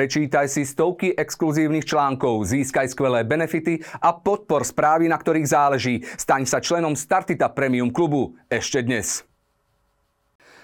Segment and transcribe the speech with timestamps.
[0.00, 6.08] Prečítaj si stovky exkluzívnych článkov, získaj skvelé benefity a podpor správy, na ktorých záleží.
[6.16, 9.28] Staň sa členom Startita Premium klubu ešte dnes.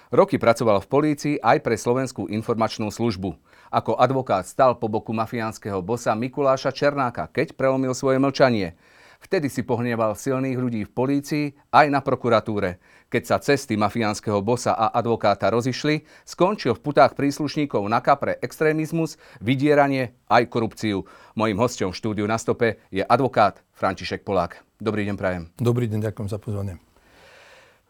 [0.09, 3.37] Roky pracoval v polícii aj pre Slovenskú informačnú službu.
[3.69, 8.73] Ako advokát stal po boku mafiánskeho bosa Mikuláša Černáka, keď prelomil svoje mlčanie.
[9.17, 12.77] Vtedy si pohneval silných ľudí v polícii aj na prokuratúre.
[13.07, 19.15] Keď sa cesty mafiánskeho bosa a advokáta rozišli, skončil v putách príslušníkov na kapre extrémizmus,
[19.39, 21.07] vydieranie aj korupciu.
[21.33, 24.61] Mojím hostom v štúdiu na stope je advokát František Polák.
[24.77, 25.43] Dobrý deň, prajem.
[25.57, 26.77] Dobrý deň, ďakujem za pozvanie.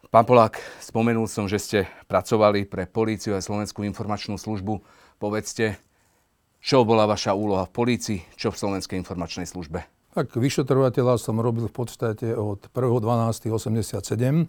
[0.08, 4.80] Pán Polák, spomenul som, že ste pracovali pre políciu a Slovenskú informačnú službu.
[5.20, 5.76] Povedzte,
[6.64, 9.97] čo bola vaša úloha v polícii, čo v Slovenskej informačnej službe?
[10.16, 14.48] Tak vyšetrovateľa som robil v podstate od 1.12.87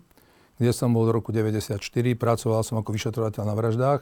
[0.59, 1.79] kde som bol v roku 94,
[2.19, 4.01] pracoval som ako vyšetrovateľ na vraždách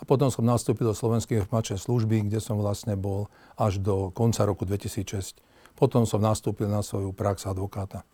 [0.00, 3.28] a potom som nastúpil do Slovenskej informačnej služby, kde som vlastne bol
[3.60, 5.38] až do konca roku 2006.
[5.76, 8.08] Potom som nastúpil na svoju prax advokáta.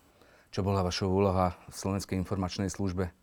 [0.51, 3.15] Čo bola vaša úloha v Slovenskej informačnej službe?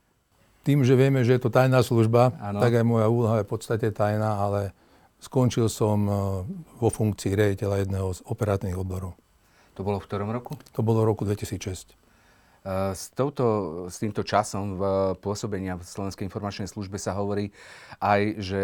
[0.65, 2.59] Tým, že vieme, že je to tajná služba, ano.
[2.59, 4.73] tak aj moja úloha je v podstate tajná, ale
[5.23, 6.13] skončil som e,
[6.81, 9.15] vo funkcii rejiteľa jedného z operatívnych odborov.
[9.77, 10.57] To bolo v ktorom roku?
[10.73, 11.93] To bolo v roku 2006.
[12.67, 13.45] S, touto,
[13.87, 14.83] s týmto časom v
[15.23, 17.55] pôsobenia v Slovenskej informačnej službe sa hovorí
[18.03, 18.61] aj, že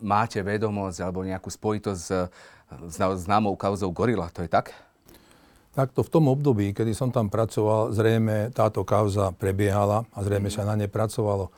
[0.00, 2.10] máte vedomosť alebo nejakú spojitosť s,
[2.88, 4.32] s známou kauzou Gorila.
[4.32, 4.72] To je tak?
[5.74, 10.54] Takto v tom období, kedy som tam pracoval, zrejme táto kauza prebiehala a zrejme mm.
[10.54, 11.50] sa na ne pracovalo.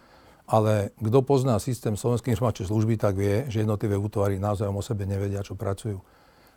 [0.48, 5.04] Ale kto pozná systém Slovenskej informačnej služby, tak vie, že jednotlivé útvary naozaj o sebe
[5.04, 6.00] nevedia, čo pracujú.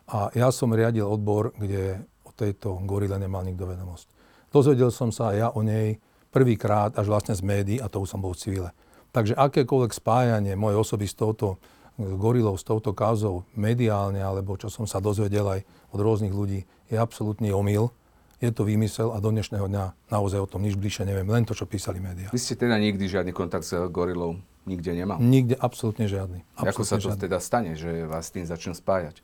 [0.10, 2.02] A ja som riadil odbor, kde
[2.40, 4.08] tejto gorile nemal nikto vedomosť.
[4.50, 6.00] Dozvedel som sa ja o nej
[6.32, 8.70] prvýkrát až vlastne z médií a to už som bol v civile.
[9.12, 11.58] Takže akékoľvek spájanie mojej osoby s touto
[12.00, 15.62] gorilou, s touto kauzou mediálne, alebo čo som sa dozvedel aj
[15.92, 17.92] od rôznych ľudí, je absolútny omyl.
[18.40, 21.52] Je to výmysel a do dnešného dňa naozaj o tom nič bližšie neviem, len to,
[21.52, 22.32] čo písali médiá.
[22.32, 25.18] Vy ste teda nikdy žiadny kontakt s gorilou nikde nemal?
[25.20, 26.46] Nikde, absolútne žiadny.
[26.56, 27.24] Absolútne Ako sa to žiadny.
[27.26, 29.20] teda stane, že vás tým začnú spájať?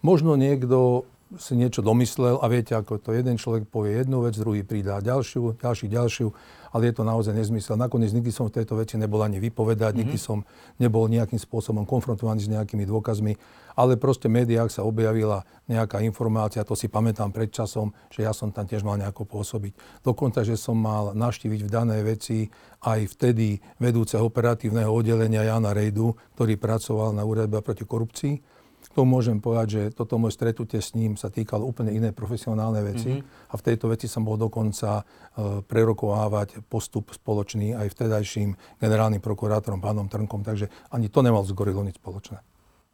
[0.00, 4.62] Možno niekto si niečo domyslel a viete, ako to jeden človek povie jednu vec, druhý
[4.62, 6.30] pridá ďalšiu, ďalší ďalšiu,
[6.70, 7.74] ale je to naozaj nezmysel.
[7.74, 10.00] Nakoniec nikdy som v tejto veci nebol ani vypovedať, mm-hmm.
[10.06, 10.46] nikdy som
[10.78, 13.34] nebol nejakým spôsobom konfrontovaný s nejakými dôkazmi,
[13.74, 18.30] ale proste v médiách sa objavila nejaká informácia, to si pamätám pred časom, že ja
[18.30, 20.06] som tam tiež mal nejako pôsobiť.
[20.06, 22.46] Dokonca, že som mal naštíviť v danej veci
[22.86, 28.55] aj vtedy vedúceho operatívneho oddelenia Jana Rejdu, ktorý pracoval na úrade proti korupcii
[28.96, 33.20] to môžem povedať, že toto moje stretnutie s ním sa týkalo úplne iné profesionálne veci
[33.20, 33.52] mm-hmm.
[33.52, 39.84] a v tejto veci som bol dokonca uh, prerokovávať postup spoločný aj vtedajším generálnym prokurátorom
[39.84, 42.40] pánom Trnkom, takže ani to nemal s Gorilou nič spoločné.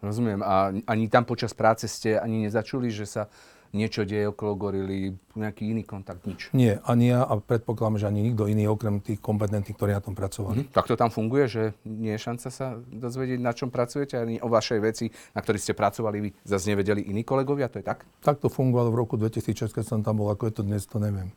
[0.03, 0.43] Rozumiem.
[0.43, 3.31] A ani tam počas práce ste ani nezačuli, že sa
[3.72, 6.53] niečo deje okolo gorily, nejaký iný kontakt, nič?
[6.53, 10.12] Nie, ani ja a predpokladám, že ani nikto iný okrem tých kompetentných, ktorí na tom
[10.12, 10.69] pracovali.
[10.69, 10.77] Mm-hmm.
[10.77, 14.53] Tak to tam funguje, že nie je šanca sa dozvedieť, na čom pracujete, ani o
[14.53, 18.05] vašej veci, na ktorých ste pracovali, vy zase nevedeli iní kolegovia, to je tak?
[18.21, 21.00] Tak to fungovalo v roku 2006, keď som tam bol, ako je to dnes, to
[21.00, 21.32] neviem.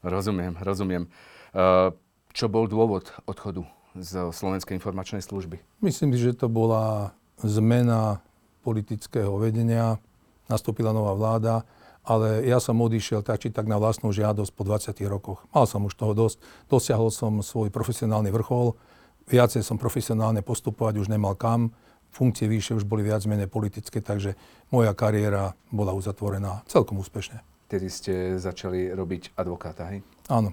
[0.00, 1.04] Rozumiem, rozumiem.
[1.52, 1.92] Uh,
[2.32, 3.62] čo bol dôvod odchodu
[3.94, 5.62] z Slovenskej informačnej služby?
[5.84, 8.18] Myslím že to bola zmena
[8.66, 10.00] politického vedenia,
[10.48, 11.64] nastúpila nová vláda,
[12.04, 15.40] ale ja som odišiel tak či tak na vlastnú žiadosť po 20 rokoch.
[15.56, 16.36] Mal som už toho dosť,
[16.68, 18.76] dosiahol som svoj profesionálny vrchol,
[19.24, 21.72] viacej som profesionálne postupovať už nemal kam,
[22.12, 24.36] funkcie vyššie už boli viac menej politické, takže
[24.68, 27.40] moja kariéra bola uzatvorená celkom úspešne.
[27.66, 30.04] Tedy ste začali robiť advokáta, hej?
[30.28, 30.52] Áno.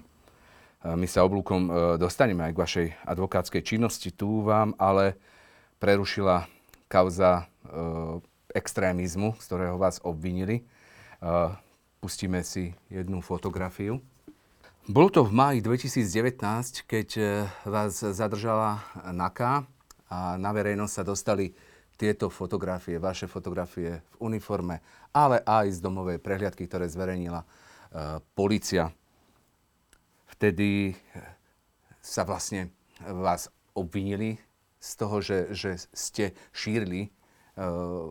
[0.82, 4.10] My sa oblúkom e, dostaneme aj k vašej advokátskej činnosti.
[4.10, 5.14] Tu vám ale
[5.78, 6.50] prerušila
[6.90, 7.72] kauza e,
[8.52, 10.64] extrémizmu, z ktorého vás obvinili.
[12.02, 14.02] Pustíme si jednu fotografiu.
[14.90, 16.42] Bolo to v máji 2019,
[16.90, 17.22] keď e,
[17.70, 18.82] vás zadržala
[19.14, 19.62] NAKA
[20.10, 21.54] a na verejnosť sa dostali
[21.94, 24.82] tieto fotografie, vaše fotografie v uniforme,
[25.14, 28.90] ale aj z domovej prehliadky, ktoré zverejnila uh, policia.
[30.34, 30.94] Vtedy e,
[32.02, 34.42] sa vlastne vás obvinili
[34.82, 38.10] z toho, že, že ste šírili uh,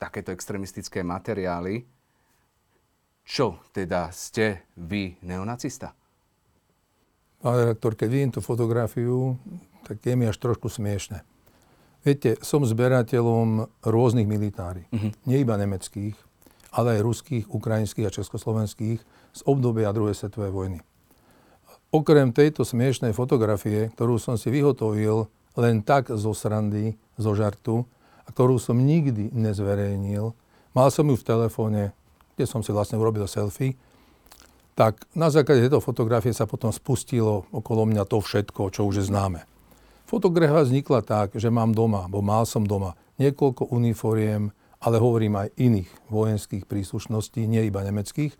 [0.00, 1.84] takéto extremistické materiály.
[3.20, 5.92] Čo teda ste vy neonacista?
[7.44, 9.36] Pán redaktor, keď vidím tú fotografiu,
[9.84, 11.20] tak je mi až trošku smiešne.
[12.00, 14.88] Viete, som zberateľom rôznych militári.
[14.88, 15.12] Uh-huh.
[15.28, 16.16] Nie iba nemeckých,
[16.72, 18.98] ale aj ruských, ukrajinských a československých
[19.36, 20.78] z obdobia druhej svetovej vojny.
[21.92, 25.28] Okrem tejto smiešnej fotografie, ktorú som si vyhotovil
[25.60, 27.84] len tak zo srandy, zo žartu,
[28.30, 30.32] ktorú som nikdy nezverejnil,
[30.72, 31.82] mal som ju v telefóne,
[32.38, 33.74] kde som si vlastne urobil selfie,
[34.78, 39.10] tak na základe tejto fotografie sa potom spustilo okolo mňa to všetko, čo už je
[39.12, 39.44] známe.
[40.08, 44.48] Fotografia vznikla tak, že mám doma, bo mal som doma niekoľko uniforiem,
[44.80, 48.32] ale hovorím aj iných vojenských príslušností, nie iba nemeckých.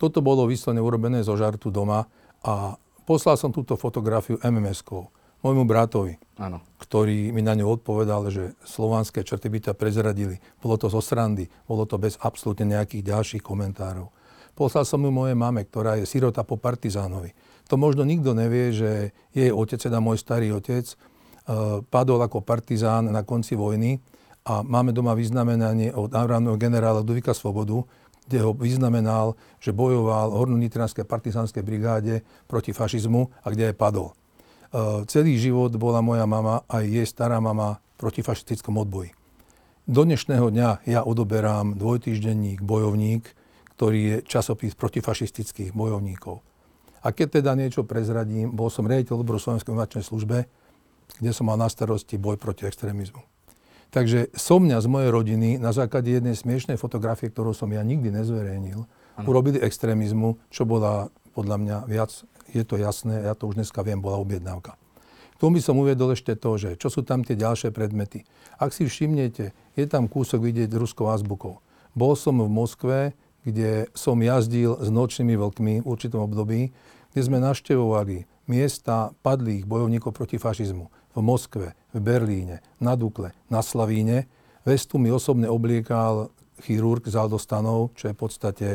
[0.00, 2.08] Toto bolo vyslovene urobené zo žartu doma
[2.40, 6.62] a poslal som túto fotografiu MMS-kou môjmu bratovi, ano.
[6.80, 10.40] ktorý mi na ňu odpovedal, že slovanské črty by ťa prezradili.
[10.60, 14.12] Bolo to zo srandy, bolo to bez absolútne nejakých ďalších komentárov.
[14.56, 17.36] Poslal som ju mojej mame, ktorá je sirota po partizánovi.
[17.68, 23.12] To možno nikto nevie, že jej otec, teda môj starý otec, uh, padol ako partizán
[23.12, 24.00] na konci vojny
[24.48, 27.84] a máme doma vyznamenanie od národného generála Duvika Svobodu,
[28.26, 34.16] kde ho vyznamenal, že bojoval v Horno-Nitranskej partizánskej brigáde proti fašizmu a kde aj padol.
[34.76, 39.08] Uh, celý život bola moja mama aj jej stará mama proti fašistickom odboji.
[39.88, 43.24] Do dnešného dňa ja odoberám dvojtýždenník Bojovník,
[43.72, 46.44] ktorý je časopis protifašistických bojovníkov.
[47.00, 50.44] A keď teda niečo prezradím, bol som riaditeľ odboru Slovenskej informačnej službe,
[51.24, 53.24] kde som mal na starosti boj proti extrémizmu.
[53.96, 58.12] Takže som mňa z mojej rodiny na základe jednej smiešnej fotografie, ktorú som ja nikdy
[58.12, 59.24] nezverejnil, ano.
[59.24, 62.12] urobili extrémizmu, čo bola podľa mňa viac,
[62.52, 64.78] je to jasné, ja to už dneska viem, bola objednávka.
[65.36, 68.24] K tomu by som uviedol ešte to, že čo sú tam tie ďalšie predmety.
[68.56, 71.60] Ak si všimnete, je tam kúsok vidieť ruskou azbukou.
[71.92, 72.98] Bol som v Moskve,
[73.44, 76.72] kde som jazdil s nočnými vlkmi v určitom období,
[77.12, 83.60] kde sme naštevovali miesta padlých bojovníkov proti fašizmu v Moskve, v Berlíne, na Dukle, na
[83.64, 84.28] Slavíne.
[84.64, 86.32] Vestu mi osobne obliekal
[86.64, 88.68] chirurg z Aldostanov, čo je v podstate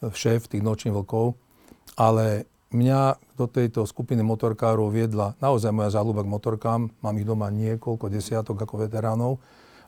[0.00, 1.36] šéf tých nočných vlkov.
[1.96, 6.80] Ale mňa do tejto skupiny motorkárov viedla naozaj moja záľuba k motorkám.
[7.00, 9.38] Mám ich doma niekoľko desiatok ako veteránov,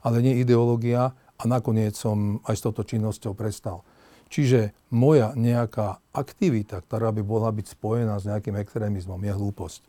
[0.04, 3.82] ale nie ideológia a nakoniec som aj s touto činnosťou prestal.
[4.28, 9.80] Čiže moja nejaká aktivita, ktorá by mohla byť spojená s nejakým extrémizmom, je hlúposť.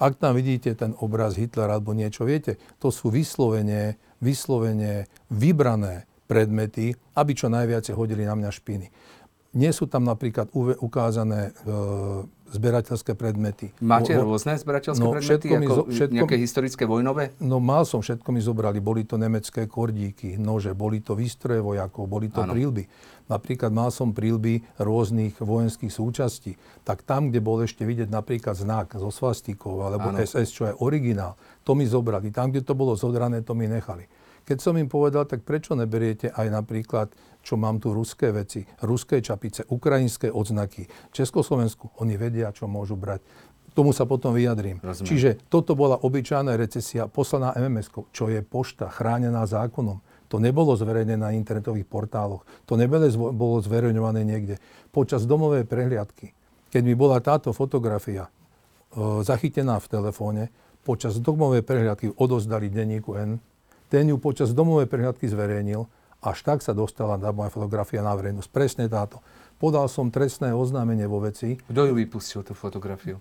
[0.00, 6.96] Ak tam vidíte ten obraz Hitlera alebo niečo, viete, to sú vyslovene, vyslovene vybrané predmety,
[7.12, 8.88] aby čo najviac hodili na mňa špiny.
[9.50, 10.48] Nie sú tam napríklad
[10.80, 11.52] ukázané e,
[12.50, 13.70] zberateľské predmety.
[13.78, 15.48] Máte rôzne zberateľské no, predmety?
[15.54, 17.32] Ako zo, všetko, nejaké historické vojnové?
[17.38, 18.82] No mal som, všetko mi zobrali.
[18.82, 22.52] Boli to nemecké kordíky, nože, boli to výstroje vojakov, boli to ano.
[22.52, 22.84] prílby.
[23.30, 26.58] Napríklad mal som prílby rôznych vojenských súčastí.
[26.82, 30.18] Tak tam, kde bol ešte vidieť napríklad znak zo svastikou alebo ano.
[30.18, 32.34] SS, čo je originál, to mi zobrali.
[32.34, 34.10] Tam, kde to bolo zodrané, to mi nechali.
[34.42, 39.24] Keď som im povedal, tak prečo neberiete aj napríklad čo mám tu ruské veci, ruské
[39.24, 43.24] čapice, ukrajinské odznaky, Československu, oni vedia, čo môžu brať.
[43.70, 44.82] Tomu sa potom vyjadrím.
[44.82, 45.08] Rozumiem.
[45.08, 50.02] Čiže toto bola obyčajná recesia poslaná mms čo je pošta chránená zákonom.
[50.30, 52.46] To nebolo zverejnené na internetových portáloch.
[52.70, 54.62] To nebolo zverejňované niekde.
[54.94, 56.34] Počas domovej prehliadky,
[56.70, 58.30] keď mi bola táto fotografia e,
[59.26, 60.42] zachytená v telefóne,
[60.86, 63.42] počas domovej prehliadky odozdali denníku N,
[63.90, 65.86] ten ju počas domovej prehliadky zverejnil
[66.20, 68.48] až tak sa dostala na moja fotografia na verejnosť.
[68.52, 69.24] Presne táto.
[69.60, 71.60] Podal som trestné oznámenie vo veci.
[71.68, 73.20] Kto ju vypustil, tú fotografiu?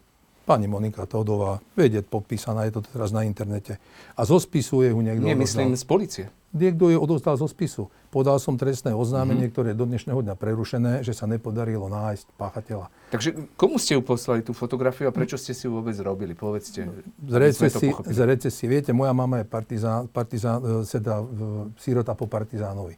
[0.49, 3.77] Pani Monika Todová, vedieť podpísaná, je to teraz na internete.
[4.17, 6.25] A zo spisu je ju niekto Nie, myslím z policie.
[6.49, 7.93] Niekto je odostal zo spisu.
[8.09, 9.53] Podal som trestné oznámenie, mm-hmm.
[9.53, 12.89] ktoré je do dnešného dňa prerušené, že sa nepodarilo nájsť páchateľa.
[13.13, 16.33] Takže komu ste ju poslali tú fotografiu a prečo ste si ju vôbec robili?
[16.33, 16.89] Povedzte.
[17.29, 18.65] Z recesie, z recesie.
[18.65, 21.21] Viete, moja mama je partizán, partizán, e, teda
[21.77, 22.97] sírota po partizánovi.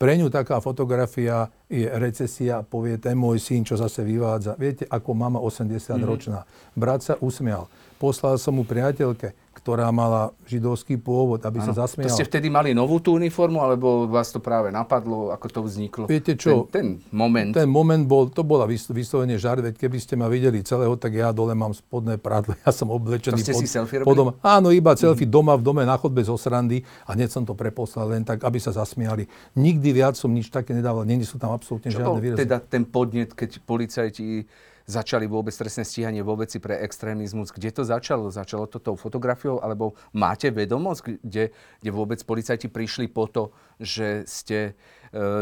[0.00, 4.56] Pre ňu taká fotografia je recesia, povie ten môj syn, čo zase vyvádza.
[4.56, 6.40] Viete, ako mama 80-ročná.
[6.40, 6.72] Mm-hmm.
[6.72, 7.68] Brat sa usmial.
[8.00, 11.66] Poslal som mu priateľke, ktorá mala židovský pôvod, aby ano.
[11.70, 12.06] sa zasmiala.
[12.06, 16.04] To ste vtedy mali novú tú uniformu, alebo vás to práve napadlo, ako to vzniklo?
[16.06, 16.70] Viete čo?
[16.70, 17.50] Ten, ten moment.
[17.50, 21.34] Ten moment bol, to bola vyslovene žart, veď keby ste ma videli celého, tak ja
[21.34, 23.42] dole mám spodné prádlo, ja som oblečený.
[23.42, 24.32] To ste pod, si selfie robili?
[24.40, 25.34] Áno, iba selfie mm.
[25.34, 28.62] doma, v dome, na chodbe zo srandy a hneď som to preposlal len tak, aby
[28.62, 29.26] sa zasmiali.
[29.58, 32.40] Nikdy viac som nič také nedával, nie sú tam absolútne Čo žiadne výrazy.
[32.46, 34.46] teda ten podnet, keď policajti
[34.90, 37.54] začali vôbec trestné stíhanie vo veci pre extrémizmus.
[37.54, 38.26] Kde to začalo?
[38.26, 39.39] Začalo to tou fotografiou?
[39.48, 44.72] Alebo máte vedomosť, kde, kde vôbec policajti prišli po to, že ste e,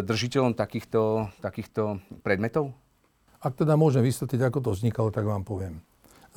[0.07, 2.76] držiteľom takýchto, takýchto predmetov?
[3.43, 5.83] Ak teda môžem vysvetliť, ako to vznikalo, tak vám poviem.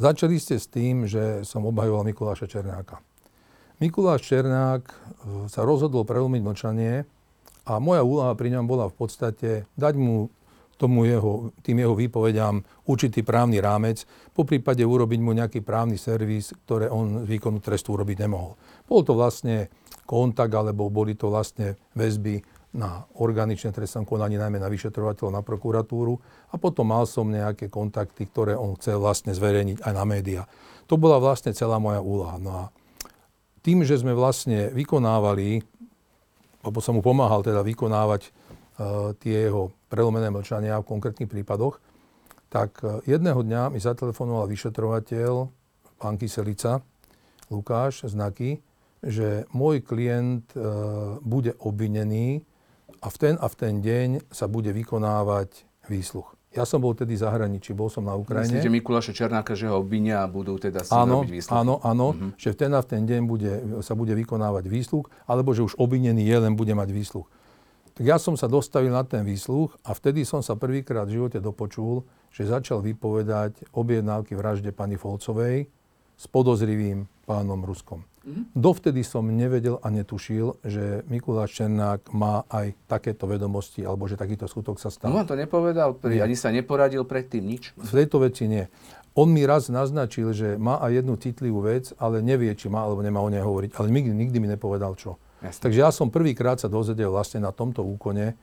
[0.01, 3.03] Začali ste s tým, že som obhajoval Mikuláša Černáka.
[3.81, 4.95] Mikuláš Černák e,
[5.49, 7.05] sa rozhodol prelomiť mlčanie
[7.65, 10.29] a moja úloha pri ňom bola v podstate dať mu
[10.81, 14.01] tomu jeho, tým jeho výpovediam určitý právny rámec,
[14.33, 18.57] po prípade urobiť mu nejaký právny servis, ktoré on z výkonu trestu urobiť nemohol.
[18.89, 19.69] Bol to vlastne
[20.09, 26.17] kontakt, alebo boli to vlastne väzby na organičné trestnom konaní, najmä na vyšetrovateľov, na prokuratúru.
[26.49, 30.43] A potom mal som nejaké kontakty, ktoré on chcel vlastne zverejniť aj na médiá.
[30.87, 32.39] To bola vlastne celá moja úloha.
[32.39, 32.63] No a
[33.61, 35.61] tým, že sme vlastne vykonávali,
[36.63, 38.31] alebo som mu pomáhal teda vykonávať
[39.19, 41.77] tie jeho prelomené mlčania v konkrétnych prípadoch,
[42.51, 45.47] tak uh, jedného dňa mi zatelefonoval vyšetrovateľ,
[45.99, 46.83] pán Kyselica,
[47.51, 48.59] Lukáš Znaky,
[49.03, 52.43] že môj klient uh, bude obvinený
[53.01, 56.37] a v ten a v ten deň sa bude vykonávať výsluch.
[56.51, 58.59] Ja som bol tedy zahraničí, bol som na Ukrajine.
[58.59, 61.55] Myslíte Mikuláša Černáka, že ho obvinia a budú teda si áno, robiť výsluch?
[61.55, 62.31] Áno, áno, mm-hmm.
[62.35, 65.79] že v ten a v ten deň bude, sa bude vykonávať výsluch, alebo že už
[65.79, 67.31] obvinený je, len bude mať výsluch.
[67.91, 71.43] Tak ja som sa dostavil na ten výsluch a vtedy som sa prvýkrát v živote
[71.43, 75.67] dopočul, že začal vypovedať objednávky vražde pani Folcovej
[76.15, 78.07] s podozrivým pánom Ruskom.
[78.21, 78.53] Mm-hmm.
[78.53, 84.45] Dovtedy som nevedel a netušil, že Mikuláš Černák má aj takéto vedomosti, alebo že takýto
[84.45, 85.09] skutok sa stal.
[85.09, 87.73] No vám to nepovedal, pri, ani sa neporadil predtým nič?
[87.73, 88.69] V tejto veci nie.
[89.17, 93.01] On mi raz naznačil, že má aj jednu citlivú vec, ale nevie, či má alebo
[93.01, 93.75] nemá o nej hovoriť.
[93.75, 95.17] Ale nikdy, nikdy mi nepovedal čo.
[95.41, 95.61] Jasne.
[95.61, 98.37] Takže ja som prvýkrát sa dozvedel vlastne na tomto úkone,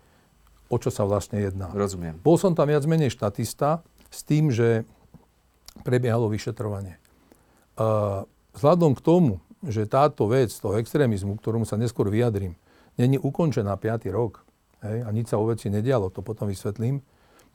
[0.69, 1.71] o čo sa vlastne jedná.
[1.71, 2.19] Rozumiem.
[2.21, 4.85] Bol som tam viac menej štatista s tým, že
[5.87, 6.99] prebiehalo vyšetrovanie.
[7.79, 8.27] Uh,
[8.59, 12.59] vzhľadom k tomu, že táto vec toho extrémizmu, ktorom sa neskôr vyjadrím,
[12.99, 14.11] není ukončená 5.
[14.11, 14.43] rok
[14.83, 17.03] hej, a nič sa o veci nedialo, to potom vysvetlím,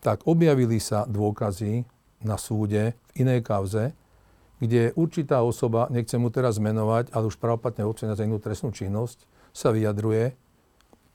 [0.03, 1.87] tak objavili sa dôkazy
[2.23, 3.91] na súde v inej kauze,
[4.63, 9.27] kde určitá osoba, nechcem mu teraz menovať, ale už pravoplatne občania za inú trestnú činnosť,
[9.51, 10.39] sa vyjadruje,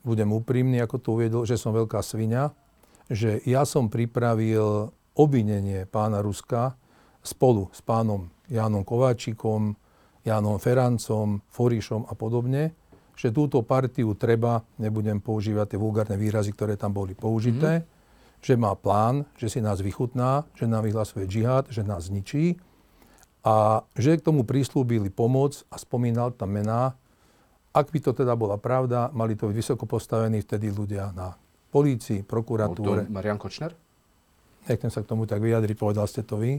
[0.04, 2.52] budem úprimný, ako to uviedol, že som veľká svinia,
[3.08, 6.76] že ja som pripravil obvinenie pána Ruska
[7.24, 9.74] spolu s pánom Jánom Kováčikom,
[10.28, 12.76] Jánom Ferancom, Forišom a podobne,
[13.16, 18.44] že túto partiu treba, nebudem používať tie vulgárne výrazy, ktoré tam boli použité, mm-hmm.
[18.44, 22.67] že má plán, že si nás vychutná, že nám vyhlasuje džihad, že nás zničí
[23.44, 26.94] a že k tomu prislúbili pomoc a spomínal tam mená.
[27.70, 31.36] Ak by to teda bola pravda, mali to byť vysoko postavení vtedy ľudia na
[31.70, 33.06] polícii, prokuratúre.
[33.12, 33.76] Marian Kočner?
[34.66, 36.58] Nechcem sa k tomu tak vyjadriť, povedal ste to vy.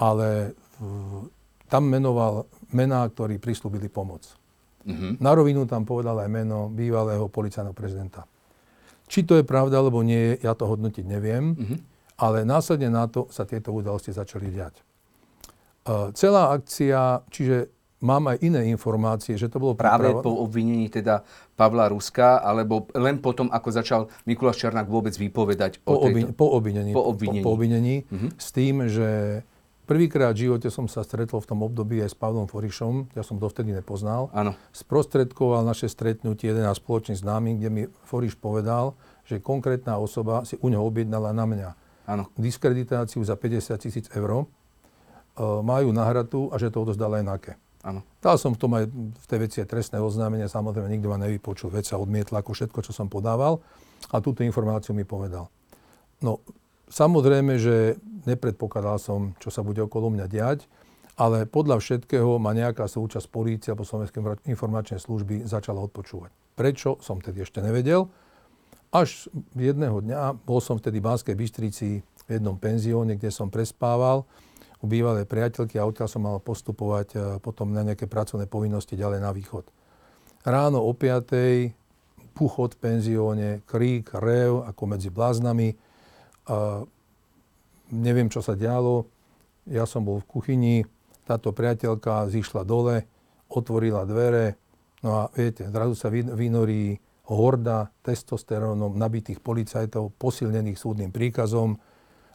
[0.00, 0.58] Ale
[1.70, 4.26] tam menoval mená, ktorí prislúbili pomoc.
[4.84, 5.22] Mm-hmm.
[5.22, 8.28] Na rovinu tam povedal aj meno bývalého policajného prezidenta.
[9.08, 11.78] Či to je pravda, alebo nie, ja to hodnotiť neviem, mm-hmm.
[12.20, 14.80] ale následne na to sa tieto udalosti začali diať.
[16.16, 17.68] Celá akcia, čiže
[18.04, 19.72] mám aj iné informácie, že to bolo...
[19.76, 20.24] Práve pripravo...
[20.24, 21.24] po obvinení teda
[21.56, 26.36] Pavla Ruska, alebo len potom, ako začal Mikuláš Černák vôbec vypovedať po, o tejto...
[26.36, 26.92] po obvinení.
[26.92, 27.42] Po obvinení.
[27.44, 28.30] Po, po obvinení mm-hmm.
[28.36, 29.08] s tým, že
[29.84, 33.36] Prvýkrát v živote som sa stretol v tom období aj s Pavlom Forišom, ja som
[33.36, 34.32] dovtedy nepoznal.
[34.32, 34.56] Áno.
[34.72, 38.96] Sprostredkoval naše stretnutie jeden náš spoločný známy, kde mi Foriš povedal,
[39.28, 41.68] že konkrétna osoba si u neho objednala na mňa
[42.08, 42.32] Áno.
[42.40, 44.48] diskreditáciu za 50 tisíc eur,
[45.40, 47.52] majú nahratu a že to odozdal aj NAKE.
[47.84, 48.00] Áno.
[48.24, 51.84] Dal som v tom aj v tej veci trestné oznámenie, samozrejme nikto ma nevypočul, vec
[51.84, 53.60] sa odmietla ako všetko, čo som podával
[54.08, 55.52] a túto informáciu mi povedal.
[56.24, 56.40] No,
[56.94, 57.96] Samozrejme, že
[58.28, 60.68] nepredpokladal som, čo sa bude okolo mňa diať,
[61.18, 66.30] ale podľa všetkého ma nejaká súčasť polície alebo Slovenskej informačnej služby začala odpočúvať.
[66.58, 68.10] Prečo, som tedy ešte nevedel.
[68.94, 69.26] Až
[69.58, 74.22] jedného dňa, bol som vtedy v Banskej Bystrici v jednom penzióne, kde som prespával
[74.84, 79.20] u bývalej priateľky a odtiaľ som mal postupovať e, potom na nejaké pracovné povinnosti ďalej
[79.24, 79.64] na východ.
[80.44, 82.36] Ráno o 5.
[82.36, 85.72] puchot v penzióne, krík, rev ako medzi bláznami,
[86.44, 86.84] a
[87.88, 89.08] neviem, čo sa dialo.
[89.64, 90.76] Ja som bol v kuchyni,
[91.24, 93.08] táto priateľka zišla dole,
[93.48, 94.60] otvorila dvere,
[95.00, 101.80] no a viete, zrazu sa vynorí horda testosterónom nabitých policajtov, posilnených súdnym príkazom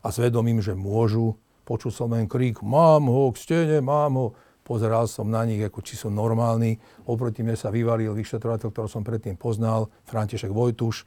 [0.01, 1.37] a svedomím, že môžu.
[1.69, 4.27] Počul som len krík, mám ho, k stene, mám ho.
[4.65, 6.81] Pozeral som na nich, ako či sú normálni.
[7.05, 11.05] Oproti mne sa vyvalil vyšetrovateľ, ktorého som predtým poznal, František Vojtuš.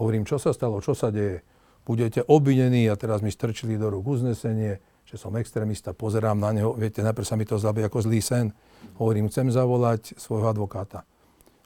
[0.00, 1.44] Hovorím, čo sa stalo, čo sa deje?
[1.84, 6.72] budete obvinení a teraz mi strčili do rúk uznesenie, že som extrémista, pozerám na neho,
[6.72, 8.56] viete, najprv sa mi to zdá ako zlý sen.
[8.96, 11.04] Hovorím, chcem zavolať svojho advokáta.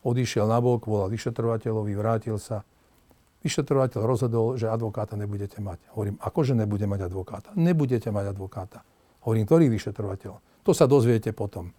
[0.03, 2.67] Odišiel na bok, volal vyšetrovateľovi, vrátil sa.
[3.39, 5.79] Vyšetrovateľ rozhodol, že advokáta nebudete mať.
[5.95, 7.51] Hovorím, akože nebude mať advokáta?
[7.55, 8.83] Nebudete mať advokáta.
[9.23, 10.33] Hovorím, ktorý vyšetrovateľ?
[10.67, 11.71] To sa dozviete potom.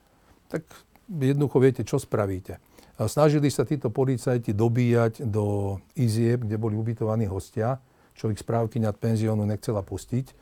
[0.47, 0.63] Tak
[1.11, 2.63] jednoducho viete, čo spravíte.
[2.99, 7.79] Snažili sa títo policajti dobíjať do izieb, kde boli ubytovaní hostia
[8.19, 10.35] čo ich správkyňa penziónu nechcela pustiť.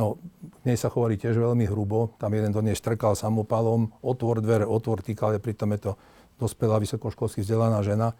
[0.00, 2.16] No, k nej sa chovali tiež veľmi hrubo.
[2.16, 5.92] Tam jeden do nej štrkal samopalom, otvor dvere, otvor týkal, pritom je to
[6.40, 8.16] dospelá vysokoškolsky vzdelaná žena.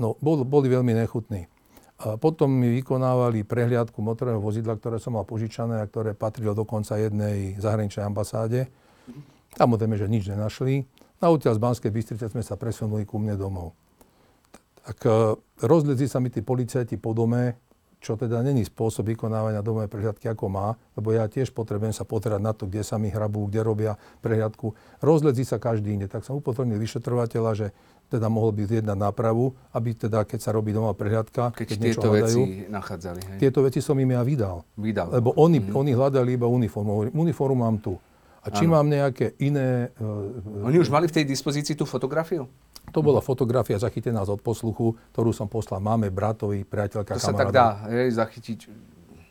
[0.00, 1.44] No, bol, boli veľmi nechutní.
[1.98, 7.58] Potom mi vykonávali prehliadku motorového vozidla, ktoré som mal požičané a ktoré patrilo dokonca jednej
[7.58, 8.70] zahraničnej ambasáde.
[9.58, 10.86] Samozrejme, že nič nenašli.
[11.18, 13.74] Na odtiaľ z Banskej Bystrice sme sa presunuli ku mne domov.
[14.86, 15.10] Tak e,
[15.66, 17.58] rozlezli sa mi tí policajti po dome,
[17.98, 22.38] čo teda není spôsob vykonávania domovej prehľadky, ako má, lebo ja tiež potrebujem sa pozerať
[22.38, 24.70] na to, kde sa mi hrabú, kde robia prehľadku.
[25.02, 26.06] Rozlezí sa každý inde.
[26.06, 27.66] Tak som upozornil vyšetrovateľa, že
[28.08, 32.08] teda mohol by zjednať nápravu, aby teda, keď sa robí domová prehľadka, keď, keď tieto
[32.08, 33.20] hľadajú, veci nachádzali.
[33.20, 33.38] Hej?
[33.38, 34.64] Tieto veci som im ja vydal.
[34.80, 35.12] Vydal.
[35.12, 35.76] Lebo oni, mm.
[35.76, 37.12] oni hľadali iba uniformu.
[37.12, 38.00] Uniformu mám tu.
[38.40, 38.80] A či ano.
[38.80, 39.92] mám nejaké iné...
[40.64, 42.48] Oni už mali v tej dispozícii tú fotografiu?
[42.96, 47.52] To bola fotografia zachytená z odposluchu, ktorú som poslal máme, bratovi, priateľka, To sa tak
[47.52, 48.60] dá hej, zachytiť.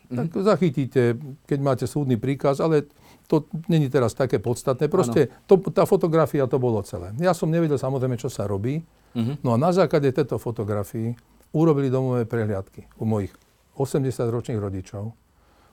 [0.08, 0.44] Tak mhm.
[0.46, 1.02] zachytíte,
[1.50, 2.88] keď máte súdny príkaz, ale
[3.28, 4.88] to není teraz také podstatné.
[4.88, 7.12] Proste to, tá fotografia to bolo celé.
[7.20, 8.88] Ja som nevedel samozrejme, čo sa robí.
[9.12, 9.36] Uh-huh.
[9.44, 11.12] No a na základe tejto fotografii
[11.52, 13.36] urobili domové prehliadky u mojich
[13.76, 15.12] 80-ročných rodičov,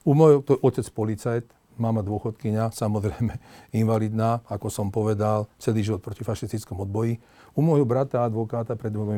[0.05, 1.49] u môjho, to otec policajt,
[1.81, 3.39] mama dôchodkynia, samozrejme
[3.81, 7.19] invalidná, ako som povedal, celý život proti fašistickom odboji,
[7.55, 9.17] u môjho brata advokáta pred dvomi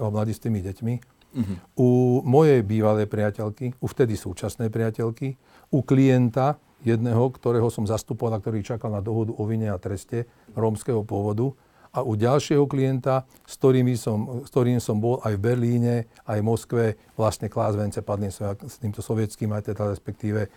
[0.00, 1.56] mladistými deťmi, uh-huh.
[1.76, 1.88] u
[2.24, 5.36] mojej bývalej priateľky, u vtedy súčasnej priateľky,
[5.70, 11.02] u klienta jedného, ktorého som zastupoval ktorý čakal na dohodu o vine a treste rómskeho
[11.02, 11.56] pôvodu,
[11.94, 15.94] a u ďalšieho klienta, s ktorým, som, s ktorým som bol aj v Berlíne,
[16.26, 20.48] aj v Moskve, vlastne klásvence padli s týmto sovietským, aj teda respektíve e,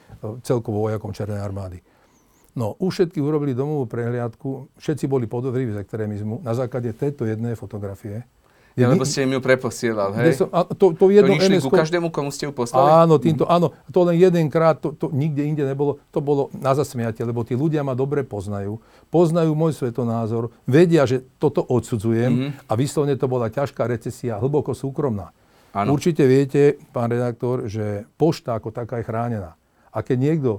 [0.41, 1.77] celkovo vojakom Černej armády.
[2.57, 7.53] No, u všetkých urobili domovú prehliadku, všetci boli podozriví z extrémizmu na základe tejto jednej
[7.53, 8.25] fotografie.
[8.77, 10.37] Ja, lebo ste im ju preposielal, hej?
[10.37, 13.09] Som, a to, to, jedno to išli ku každému, komu ste ju poslali?
[13.09, 13.73] Áno, týmto, áno.
[13.89, 15.97] To len jedenkrát, to, to nikde inde nebolo.
[16.13, 18.77] To bolo na zasmiate, lebo tí ľudia ma dobre poznajú.
[19.09, 22.69] Poznajú môj svetonázor, vedia, že toto odsudzujem mm-hmm.
[22.69, 25.33] a vyslovne to bola ťažká recesia, hlboko súkromná.
[25.73, 25.97] Áno.
[25.97, 29.57] Určite viete, pán redaktor, že pošta ako taká je chránená.
[29.89, 30.51] A keď niekto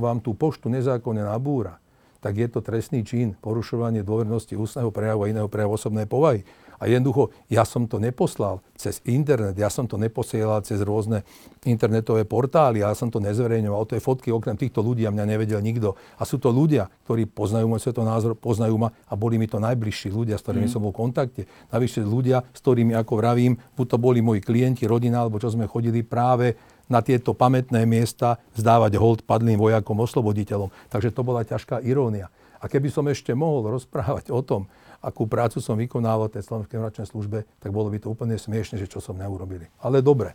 [0.00, 1.76] vám tú poštu nezákonne nabúra,
[2.24, 6.42] tak je to trestný čin, porušovanie dôvernosti ústneho prejavu a iného prejavu osobnej povahy.
[6.76, 11.24] A jednoducho, ja som to neposlal cez internet, ja som to neposielal cez rôzne
[11.64, 13.88] internetové portály, ja som to nezverejňoval.
[13.88, 15.96] To je fotky, okrem týchto ľudí a mňa nevedel nikto.
[16.20, 20.12] A sú to ľudia, ktorí poznajú môj svetonázor, poznajú ma a boli mi to najbližší
[20.12, 20.72] ľudia, s ktorými mm.
[20.72, 21.42] som bol v kontakte.
[21.72, 25.64] Navyše ľudia, s ktorými, ako vravím, buď to boli moji klienti, rodina, alebo čo sme
[25.64, 26.54] chodili práve
[26.86, 30.70] na tieto pamätné miesta zdávať hold padlým vojakom, osloboditeľom.
[30.86, 32.30] Takže to bola ťažká irónia.
[32.66, 34.66] A keby som ešte mohol rozprávať o tom,
[34.98, 38.74] akú prácu som vykonával v tej Slovenskej informačnej službe, tak bolo by to úplne smiešne,
[38.74, 39.70] že čo som neurobili.
[39.78, 40.34] Ale dobre.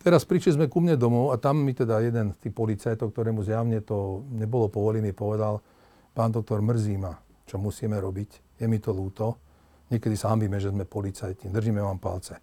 [0.00, 3.44] Teraz prišli sme ku mne domov a tam mi teda jeden z tých policajtov, ktorému
[3.44, 5.60] zjavne to nebolo povolené, povedal,
[6.16, 9.36] pán doktor, mrzí ma, čo musíme robiť, je mi to lúto.
[9.92, 12.40] Niekedy sa hambíme, že sme policajti, držíme vám palce.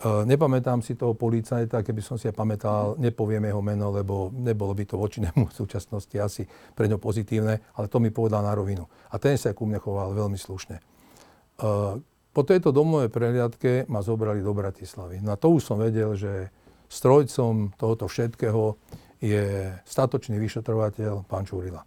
[0.00, 4.72] E, nepamätám si toho policajta, keby som si ja pamätal, nepoviem jeho meno, lebo nebolo
[4.72, 8.56] by to voči nemu v súčasnosti asi pre ňo pozitívne, ale to mi povedal na
[8.56, 8.88] rovinu.
[9.12, 10.80] A ten sa ku mne choval veľmi slušne.
[10.80, 10.82] E,
[12.30, 15.20] po tejto domovej prehliadke ma zobrali do Bratislavy.
[15.20, 16.48] No a to už som vedel, že
[16.88, 18.80] strojcom tohoto všetkého
[19.20, 21.84] je statočný vyšetrovateľ pán Čurila.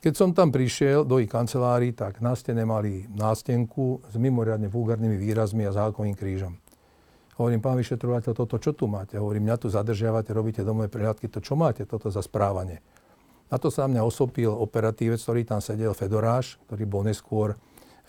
[0.00, 5.18] Keď som tam prišiel do ich kancelárii, tak na stene mali nástenku s mimoriadne vulgárnymi
[5.18, 6.54] výrazmi a zákoným krížom.
[7.36, 9.20] Hovorím, pán vyšetrovateľ, toto čo tu máte?
[9.20, 12.80] Hovorím, mňa tu zadržiavate, robíte domové prehľadky, to čo máte toto za správanie?
[13.52, 17.54] Na to sa mňa osopil operatívec, ktorý tam sedel, Fedoráš, ktorý bol neskôr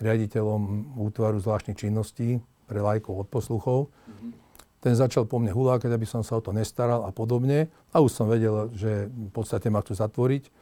[0.00, 3.78] riaditeľom útvaru zvláštnych činností pre lajkov od posluchov.
[3.86, 4.30] Mm-hmm.
[4.78, 7.66] Ten začal po mne hulákať, aby som sa o to nestaral a podobne.
[7.90, 10.54] A už som vedel, že v podstate ma chcú zatvoriť.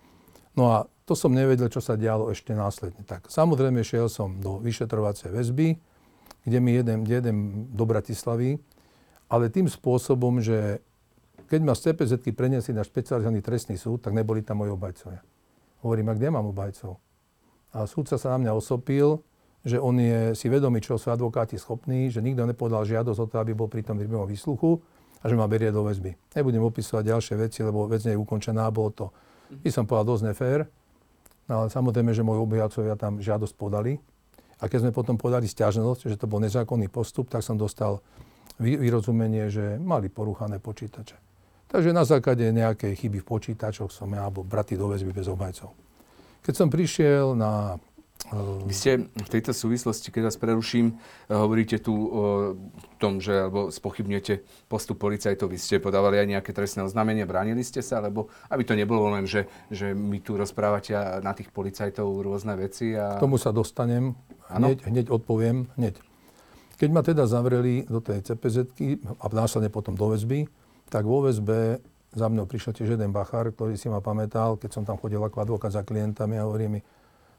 [0.57, 3.05] No a to som nevedel, čo sa dialo ešte následne.
[3.05, 5.77] Tak samozrejme šiel som do vyšetrovacej väzby,
[6.47, 8.63] kde mi jedem, jedem do Bratislavy,
[9.27, 10.79] ale tým spôsobom, že
[11.51, 15.23] keď ma z cpz preniesli na špecializovaný trestný súd, tak neboli tam moji obajcovia.
[15.83, 16.99] Hovorím, a kde mám obajcov?
[17.75, 19.21] A súdca sa na mňa osopil,
[19.67, 23.37] že on je si vedomý, čo sú advokáti schopní, že nikto nepodal žiadosť o to,
[23.43, 24.79] aby bol pri tom výberom výsluchu
[25.19, 26.15] a že ma berie do väzby.
[26.39, 29.07] Nebudem opisovať ďalšie veci, lebo vec nie je ukončená, bolo to,
[29.51, 30.61] by som povedal, dosť nefér.
[31.51, 33.99] No ale samozrejme, že moji obhajcovia tam žiadosť podali.
[34.61, 38.01] A keď sme potom podali stiažnosť, že to bol nezákonný postup, tak som dostal
[38.57, 41.17] vyrozumenie, že mali poruchané počítače.
[41.67, 45.75] Takže na základe nejakej chyby v počítačoch som ja bol bratý do väzby bez obajcov.
[46.47, 47.77] Keď som prišiel na
[48.67, 50.99] Vy ste v tejto súvislosti, keď vás preruším,
[51.31, 52.23] hovoríte tu o
[52.99, 55.53] tom, že alebo spochybňujete postup policajtov.
[55.53, 59.31] Vy ste podávali aj nejaké trestné oznámenie, bránili ste sa, alebo aby to nebolo len,
[59.31, 62.99] že, že mi tu rozprávate na tých policajtov rôzne veci.
[62.99, 63.15] A...
[63.15, 64.19] K tomu sa dostanem.
[64.51, 65.71] Hneď, hneď odpoviem.
[65.79, 66.03] Hneď.
[66.77, 68.69] Keď ma teda zavreli do tej cpz
[69.23, 70.51] a následne potom do väzby,
[70.91, 71.81] tak vo väzbe
[72.17, 75.41] za mnou prišiel tiež jeden bachár, ktorý si ma pamätal, keď som tam chodil ako
[75.41, 76.81] advokát za klientami a hovorí mi,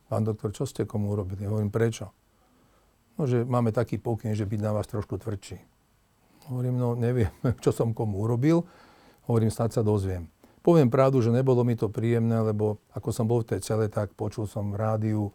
[0.08, 1.46] pán doktor, čo ste komu urobili?
[1.46, 2.10] Hovorím, prečo?
[3.18, 5.58] No, že máme taký pokyn, že byť na vás trošku tvrdší.
[6.52, 7.32] Hovorím, no neviem,
[7.64, 8.64] čo som komu urobil.
[9.28, 10.28] Hovorím, snad sa dozviem.
[10.64, 14.12] Poviem pravdu, že nebolo mi to príjemné, lebo ako som bol v tej cele, tak
[14.16, 15.32] počul som v rádiu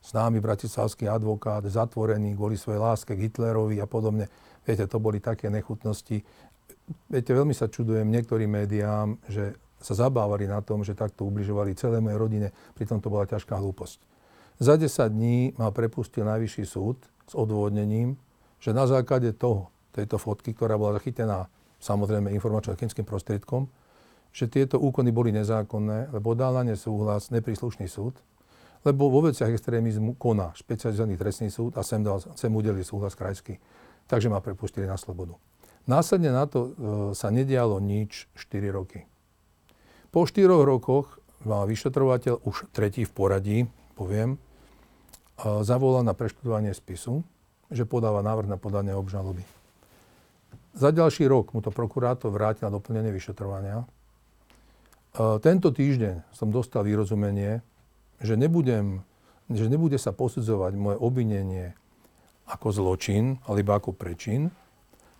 [0.00, 4.32] známy bratislavský advokát, zatvorený kvôli svojej láske k Hitlerovi a podobne.
[4.64, 6.24] Viete, to boli také nechutnosti
[7.10, 12.04] viete, veľmi sa čudujem niektorým médiám, že sa zabávali na tom, že takto ubližovali celé
[12.04, 13.98] mojej rodine, pritom to bola ťažká hlúposť.
[14.60, 18.20] Za 10 dní ma prepustil Najvyšší súd s odôvodnením,
[18.60, 21.48] že na základe toho, tejto fotky, ktorá bola zachytená
[21.80, 23.72] samozrejme informačno-technickým prostriedkom,
[24.36, 28.20] že tieto úkony boli nezákonné, lebo dal na ne súhlas nepríslušný súd,
[28.84, 33.56] lebo vo veciach extrémizmu koná špecializovaný trestný súd a sem, dal, sem udelil súhlas krajský.
[34.12, 35.40] Takže ma prepustili na slobodu.
[35.88, 36.70] Následne na to e,
[37.16, 39.08] sa nedialo nič 4 roky.
[40.12, 41.16] Po 4 rokoch
[41.48, 43.58] ma vyšetrovateľ, už tretí v poradí,
[43.96, 44.36] poviem,
[45.62, 47.24] zavolal na preštudovanie spisu,
[47.70, 49.42] že podáva návrh na podanie obžaloby.
[50.74, 53.86] Za ďalší rok mu to prokurátor vrátil na doplnenie vyšetrovania.
[55.42, 57.58] Tento týždeň som dostal vyrozumenie,
[58.22, 59.02] že, nebudem,
[59.50, 61.74] že nebude sa posudzovať moje obvinenie
[62.46, 64.50] ako zločin, alebo ako prečin,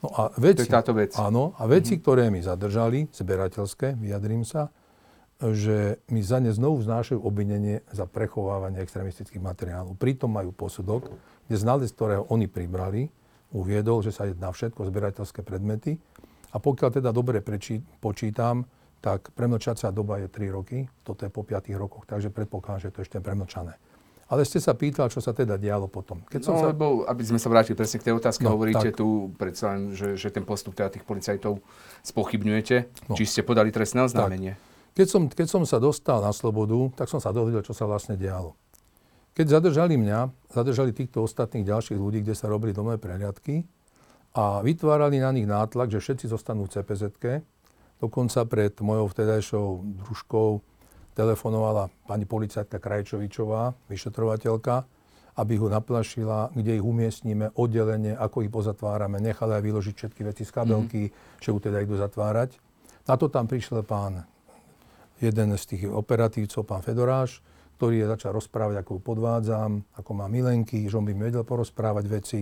[0.00, 1.12] No a veci, to je táto vec.
[1.20, 2.04] Áno, a veci, mm-hmm.
[2.04, 4.72] ktoré mi zadržali, zberateľské, vyjadrím sa,
[5.40, 9.96] že mi za ne znovu vznášajú obvinenie za prechovávanie extremistických materiálov.
[9.96, 11.08] Pritom majú posudok,
[11.48, 13.08] kde znalec, ktorého oni pribrali,
[13.50, 15.96] uviedol, že sa jedná všetko zberateľské predmety.
[16.52, 18.68] A pokiaľ teda dobre prečí, počítam,
[19.00, 23.00] tak premlčacia doba je 3 roky, toto je po 5 rokoch, takže predpokladám, že to
[23.00, 23.80] je ešte premlčané.
[24.30, 26.22] Ale ste sa pýtal, čo sa teda dialo potom.
[26.30, 26.66] Keď som no, sa...
[26.70, 29.02] lebo, aby sme sa vrátili presne k tej otázke, no, hovoríte tak.
[29.02, 31.58] tu predsa len, že, že ten postup teda tých policajtov
[32.06, 32.76] spochybňujete.
[33.10, 33.18] No.
[33.18, 34.54] Či ste podali trestné oznámenie?
[34.94, 38.18] Keď som, keď som sa dostal na slobodu, tak som sa dozvedel, čo sa vlastne
[38.18, 38.58] dialo.
[39.34, 43.62] Keď zadržali mňa, zadržali týchto ostatných ďalších ľudí, kde sa robili domové prehliadky
[44.34, 47.02] a vytvárali na nich nátlak, že všetci zostanú v cpz
[48.00, 49.66] Dokonca pred mojou vtedajšou
[50.00, 50.64] družkou
[51.12, 54.88] telefonovala pani policajtka Krajčovičová, vyšetrovateľka,
[55.36, 60.42] aby ho naplašila, kde ich umiestnime, oddelenie, ako ich pozatvárame, nechala aj vyložiť všetky veci
[60.48, 61.14] z kabelky, mm.
[61.44, 62.56] že ju teda idú zatvárať.
[63.04, 64.24] Na to tam prišiel pán,
[65.20, 67.44] jeden z tých operatívcov, pán Fedoráš,
[67.76, 71.44] ktorý je začal rozprávať, ako ju podvádzam, ako má milenky, že on by mi vedel
[71.44, 72.40] porozprávať veci,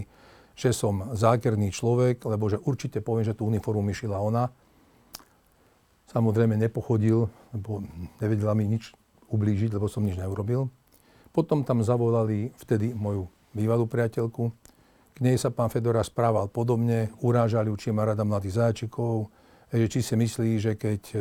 [0.59, 4.51] že som zákerný človek, lebo že určite poviem, že tú uniformu mi šila ona,
[6.09, 7.85] Samozrejme nepochodil, lebo
[8.17, 8.97] nevedela mi nič
[9.29, 10.73] ublížiť, lebo som nič neurobil.
[11.37, 14.49] Potom tam zavolali vtedy moju bývalú priateľku.
[15.13, 19.29] K nej sa pán Fedora správal podobne, urážali, či má rada mladých záčikov,
[19.69, 21.19] že či si myslí, že keď e,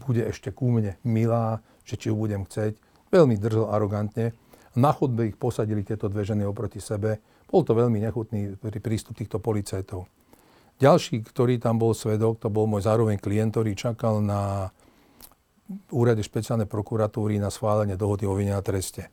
[0.00, 2.80] bude ešte ku mne milá, že či ju budem chceť.
[3.12, 4.32] Veľmi držal arogantne.
[4.78, 7.18] Na chodbe ich posadili tieto dve ženy oproti sebe.
[7.50, 10.06] Bol to veľmi nechutný prístup týchto policajtov.
[10.80, 14.72] Ďalší, ktorý tam bol svedok, to bol môj zároveň klient, ktorý čakal na
[15.92, 19.12] úrade špeciálnej prokuratúry na schválenie dohody o vine a treste.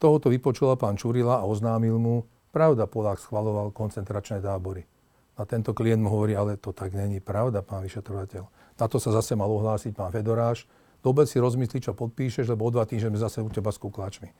[0.00, 4.86] Tohoto vypočula pán Čurila a oznámil mu, pravda, Polák schvaloval koncentračné tábory.
[5.34, 8.46] A tento klient mu hovorí, ale to tak není pravda, pán vyšetrovateľ.
[8.80, 10.66] Na to sa zase mal ohlásiť pán Fedoráš.
[11.04, 14.32] Dobre si rozmyslí, čo podpíšeš, lebo o dva týždne zase u teba s kuklačmi.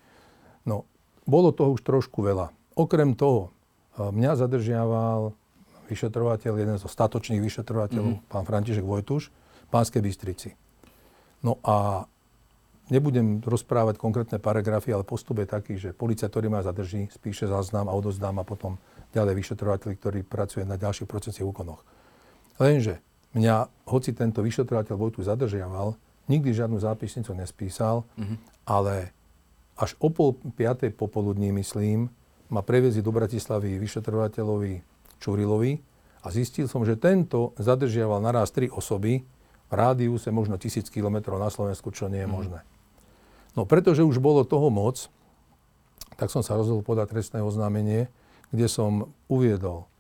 [0.64, 0.88] No,
[1.28, 2.50] bolo toho už trošku veľa.
[2.74, 3.52] Okrem toho,
[3.94, 5.36] mňa zadržiaval
[5.86, 8.32] vyšetrovateľ, jeden zo statočných vyšetrovateľov, mm-hmm.
[8.32, 10.50] pán František Vojtuš, v Pánskej Bystrici.
[11.44, 12.08] No a
[12.88, 17.92] nebudem rozprávať konkrétne paragrafy, ale postup je taký, že policajt, ktorý ma zadrží, spíše záznam
[17.92, 18.80] a odozdám a potom
[19.12, 21.84] ďalej vyšetrovateľ, ktorý pracuje na ďalších procesných úkonoch.
[22.56, 25.98] Lenže mňa, hoci tento vyšetrovateľ Vojtu zadržiaval,
[26.30, 28.38] nikdy žiadnu zápisnicu nespísal, mm-hmm.
[28.64, 29.12] ale
[29.74, 32.08] až o pol piatej popoludní, myslím,
[32.48, 34.72] ma previezli do Bratislavy vyšetrovateľovi
[35.18, 35.72] Čurilovi
[36.22, 39.26] a zistil som, že tento zadržiaval naraz tri osoby
[39.68, 42.34] v rádiuse možno tisíc kilometrov na Slovensku, čo nie je mhm.
[42.34, 42.60] možné.
[43.54, 45.10] No pretože už bolo toho moc,
[46.14, 48.06] tak som sa rozhodol podať trestné oznámenie,
[48.54, 49.90] kde som uviedol,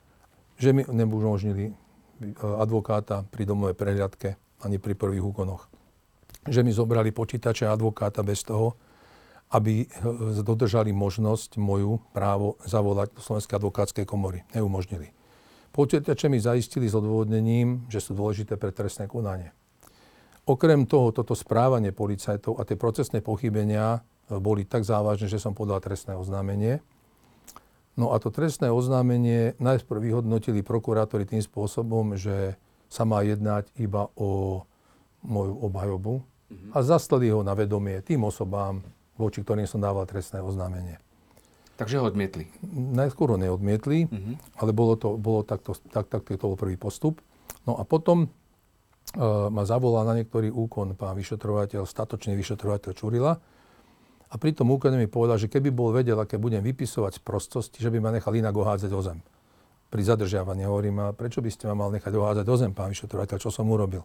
[0.58, 1.74] že mi neumožnili
[2.40, 4.28] advokáta pri domovej prehliadke
[4.64, 5.68] ani pri prvých úkonoch.
[6.48, 8.76] Že mi zobrali počítače advokáta bez toho
[9.54, 9.86] aby
[10.42, 14.42] dodržali možnosť moju právo zavolať do Slovenskej advokátskej komory.
[14.50, 15.14] Neumožnili.
[15.70, 19.54] Počítače mi zaistili s odôvodnením, že sú dôležité pre trestné konanie.
[20.44, 25.78] Okrem toho, toto správanie policajtov a tie procesné pochybenia boli tak závažné, že som podal
[25.78, 26.82] trestné oznámenie.
[27.94, 32.58] No a to trestné oznámenie najprv vyhodnotili prokurátori tým spôsobom, že
[32.90, 34.62] sa má jednať iba o
[35.22, 36.14] moju obhajobu
[36.74, 38.82] a zaslali ho na vedomie tým osobám,
[39.14, 40.98] voči ktorým som dával trestné oznámenie.
[41.74, 42.46] Takže ho odmietli?
[42.70, 44.34] Najskôr ho neodmietli, uh-huh.
[44.62, 47.18] ale bolo to, bolo takto, tak, tak, to bol prvý postup.
[47.66, 53.42] No a potom uh, ma zavolal na niektorý úkon pán vyšetrovateľ, statočný vyšetrovateľ Čurila.
[54.34, 57.78] A pri tom úkone mi povedal, že keby bol vedel, aké budem vypisovať z prostosti,
[57.78, 59.22] že by ma nechal inak ohádzať o zem.
[59.94, 63.36] Pri zadržiavaní hovorím, a prečo by ste ma mal nechať ohádzať o zem, pán vyšetrovateľ,
[63.38, 64.02] čo som urobil?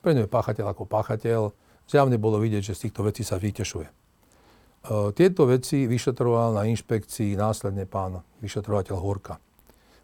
[0.00, 1.52] Pre je páchateľ ako páchateľ.
[1.84, 3.86] Zjavne bolo vidieť, že z týchto vecí sa vytešuje.
[3.86, 3.92] E,
[5.12, 9.36] tieto veci vyšetroval na inšpekcii následne pán vyšetrovateľ Horka.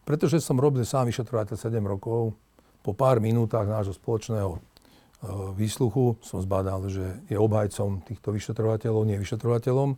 [0.05, 2.37] Pretože som robil sám vyšetrovateľ 7 rokov,
[2.85, 4.61] po pár minútach nášho spoločného
[5.59, 9.89] výsluchu som zbadal, že je obhajcom týchto vyšetrovateľov, nie vyšetrovateľom,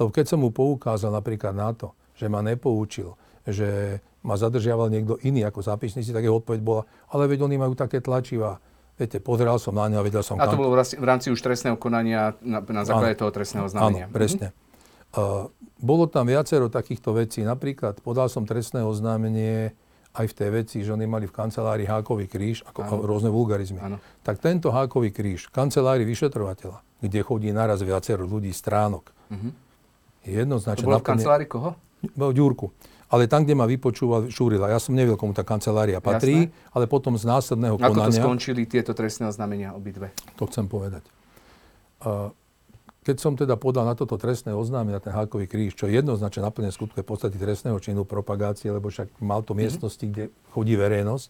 [0.00, 3.12] lebo keď som mu poukázal napríklad na to, že ma nepoučil,
[3.44, 7.76] že ma zadržiaval niekto iný ako zápisníci, tak jeho odpoveď bola, ale veď oni majú
[7.76, 8.56] také tlačivá,
[8.92, 10.36] Viete, pozeral som na ňa a vedel som...
[10.36, 10.68] A to kam...
[10.68, 14.06] bolo v rámci už trestného konania na, na základe toho trestného znamenia.
[14.06, 14.52] Áno, presne.
[14.52, 14.60] Mhm.
[15.12, 15.44] Uh,
[15.80, 17.44] bolo tam viacero takýchto vecí.
[17.44, 19.74] Napríklad podal som trestné oznámenie
[20.12, 23.02] aj v tej veci, že oni mali v kancelárii hákový kríž, ako ano.
[23.08, 23.80] rôzne vulgarizmy.
[23.80, 23.96] Ano.
[24.20, 29.52] Tak tento hákový kríž v kancelárii vyšetrovateľa, kde chodí naraz viacero ľudí, stránok, uh-huh.
[30.28, 30.84] je jednoznačne...
[30.84, 31.76] To v kancelárii koho?
[32.02, 32.68] V Ďurku
[33.12, 34.72] ale tam, kde ma vypočúval Šúrila.
[34.72, 36.72] Ja som nevedel, komu tá kancelária patrí, Jasné.
[36.72, 38.08] ale potom z následného konania...
[38.08, 40.16] Ako to skončili tieto trestné oznámenia obidve?
[40.40, 41.04] To chcem povedať.
[43.02, 46.46] Keď som teda podal na toto trestné oznámenie, na ten Hákový kríž, čo je jednoznačne
[46.46, 49.58] naplne skutke podstaty trestného činu propagácie, lebo však mal to mhm.
[49.58, 51.26] miestnosti, kde chodí verejnosť,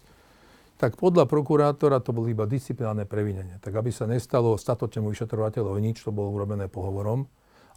[0.76, 3.62] tak podľa prokurátora to bolo iba disciplinárne previnenie.
[3.62, 7.24] Tak aby sa nestalo statočnému vyšetrovateľovi nič, to bolo urobené pohovorom.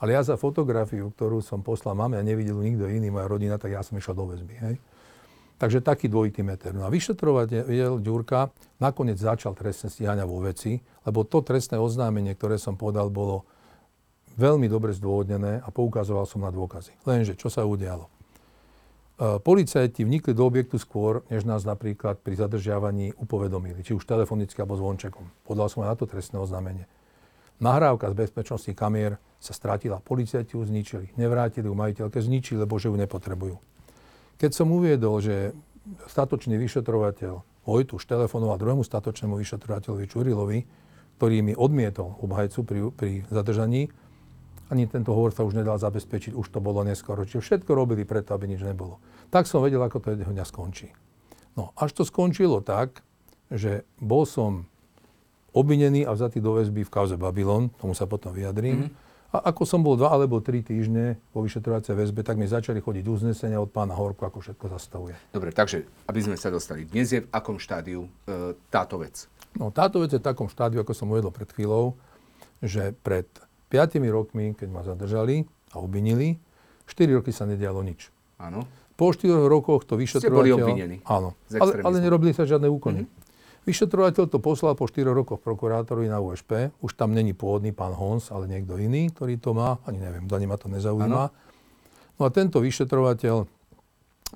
[0.01, 3.77] Ale ja za fotografiu, ktorú som poslal máme a nevidel nikto iný, moja rodina, tak
[3.77, 4.55] ja som išiel do väzby.
[4.57, 4.75] Hej.
[5.55, 6.75] Takže taký dvojitý meter.
[6.75, 8.51] No a vyšetrovateľ Ďurka
[8.83, 13.47] nakoniec začal trestné stíhania vo veci, lebo to trestné oznámenie, ktoré som podal, bolo
[14.35, 16.95] veľmi dobre zdôvodnené a poukazoval som na dôkazy.
[17.07, 18.07] Lenže, čo sa udialo?
[18.07, 24.59] E, policajti vnikli do objektu skôr, než nás napríklad pri zadržiavaní upovedomili, či už telefonicky
[24.59, 25.47] alebo zvončekom.
[25.47, 26.85] Podal som aj na to trestné oznámenie.
[27.63, 30.03] Nahrávka z bezpečnosti kamier sa strátila.
[30.03, 31.15] Policajti ju zničili.
[31.15, 33.55] Nevrátili ju majiteľke, zničili, lebo že ju nepotrebujú.
[34.35, 35.55] Keď som uviedol, že
[36.11, 40.59] statočný vyšetrovateľ Vojtuš telefonoval druhému statočnému vyšetrovateľovi Čurilovi,
[41.17, 43.89] ktorý mi odmietol obhajcu pri, pri zadržaní,
[44.73, 47.21] ani tento hovor sa už nedal zabezpečiť, už to bolo neskoro.
[47.21, 48.97] Čiže všetko robili preto, aby nič nebolo.
[49.29, 50.89] Tak som vedel, ako to jedného dňa skončí.
[51.55, 53.05] No, až to skončilo tak,
[53.53, 54.65] že bol som
[55.55, 58.91] obvinený a vzatý do väzby v kauze Babylon, tomu sa potom vyjadrím.
[58.91, 59.03] Mm-hmm.
[59.35, 63.03] A ako som bol dva alebo tri týždne vo vyšetrovacej väzbe, tak mi začali chodiť
[63.03, 65.15] uznesenia od pána Horku, ako všetko zastavuje.
[65.35, 66.87] Dobre, takže aby sme sa dostali.
[66.87, 69.27] Dnes je v akom štádiu e, táto vec?
[69.59, 71.99] No, táto vec je v takom štádiu, ako som uvedol pred chvíľou,
[72.63, 73.27] že pred
[73.75, 75.43] 5 rokmi, keď ma zadržali
[75.75, 76.39] a obvinili,
[76.87, 78.07] 4 roky sa nedialo nič.
[78.39, 78.63] Áno.
[78.95, 80.31] Po 4 rokoch to vyšetrovateľ...
[80.31, 80.97] Ste boli obvinení.
[81.03, 81.35] Áno.
[81.51, 83.03] Ale, ale nerobili sa žiadne úkony.
[83.03, 83.23] Mm-hmm.
[83.65, 86.69] Vyšetrovateľ to poslal po 4 rokoch prokurátorovi na USP.
[86.85, 89.81] Už tam není pôvodný pán Hons, ale niekto iný, ktorý to má.
[89.89, 91.23] Ani neviem, ani ma to nezaujíma.
[91.27, 91.33] Ano.
[92.15, 93.49] No a tento vyšetrovateľ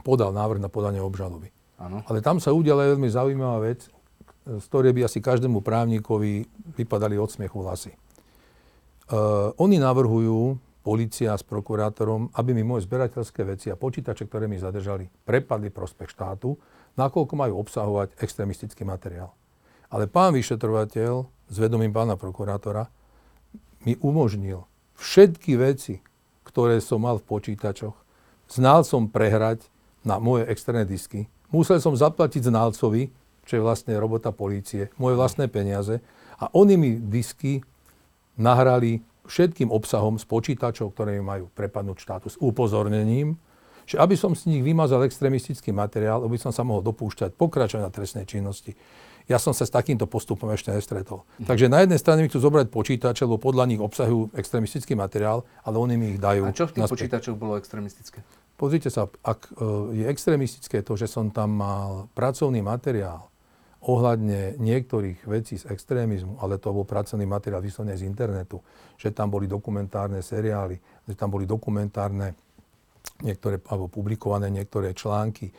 [0.01, 1.53] podal návrh na podanie obžaloby.
[1.79, 2.03] Ano.
[2.09, 3.87] Ale tam sa udiala veľmi zaujímavá vec,
[4.49, 7.93] z ktorej by asi každému právnikovi vypadali od smiechu vlasy.
[9.09, 14.57] Uh, oni navrhujú, policia s prokurátorom, aby mi moje zberateľské veci a počítače, ktoré mi
[14.57, 16.55] zadržali, prepadli prospech štátu,
[16.95, 19.35] nakoľko majú obsahovať extremistický materiál.
[19.91, 22.87] Ale pán vyšetrovateľ s vedomím pána prokurátora
[23.83, 24.65] mi umožnil
[24.97, 26.01] všetky veci,
[26.45, 27.95] ktoré som mal v počítačoch,
[28.49, 29.65] znal som prehrať
[30.01, 31.27] na moje externé disky.
[31.53, 33.09] Musel som zaplatiť znalcovi,
[33.45, 36.01] čo je vlastne robota polície, moje vlastné peniaze.
[36.39, 37.65] A oni mi disky
[38.39, 43.37] nahrali všetkým obsahom z počítačov, ktoré majú prepadnúť štátu s upozornením,
[43.85, 47.91] že aby som z nich vymazal extremistický materiál, aby som sa mohol dopúšťať pokračovať na
[47.93, 48.73] trestnej činnosti.
[49.29, 51.21] Ja som sa s takýmto postupom ešte nestretol.
[51.37, 51.45] Mhm.
[51.45, 55.77] Takže na jednej strane mi chcú zobrať počítače, lebo podľa nich obsahujú extremistický materiál, ale
[55.77, 56.49] oni mi ich dajú.
[56.49, 56.97] A čo v tých naspäť.
[56.97, 58.25] počítačoch bolo extremistické?
[58.57, 63.29] Pozrite sa, ak e, je extremistické to, že som tam mal pracovný materiál
[63.79, 68.59] ohľadne niektorých vecí z extrémizmu, ale to bol pracovný materiál vyslovene z internetu,
[68.99, 70.75] že tam boli dokumentárne seriály,
[71.07, 72.35] že tam boli dokumentárne
[73.23, 75.55] niektoré, alebo publikované niektoré články,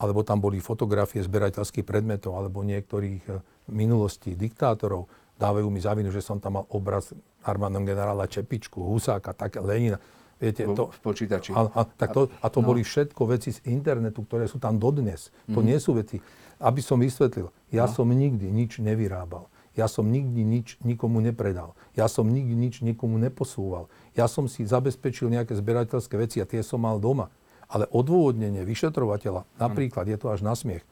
[0.00, 3.32] alebo tam boli fotografie zberateľských predmetov, alebo niektorých e,
[3.68, 5.12] minulosti diktátorov.
[5.36, 7.12] Dávajú mi zavinu, že som tam mal obraz
[7.44, 10.00] armádnom generála Čepičku, Husáka, tak Lenina.
[10.40, 11.52] Viete, to, v počítači.
[11.52, 12.72] A, a, tak to, a to no.
[12.72, 15.28] boli všetko veci z internetu, ktoré sú tam dodnes.
[15.44, 15.52] Mm.
[15.52, 15.66] To mhm.
[15.68, 16.16] nie sú veci.
[16.60, 17.92] Aby som vysvetlil, ja no.
[17.92, 19.48] som nikdy nič nevyrábal.
[19.72, 21.72] Ja som nikdy nič nikomu nepredal.
[21.96, 23.88] Ja som nikdy nič nikomu neposúval.
[24.12, 27.32] Ja som si zabezpečil nejaké zberateľské veci a tie som mal doma.
[27.70, 30.82] Ale odôvodnenie vyšetrovateľa, napríklad je to až na smiech,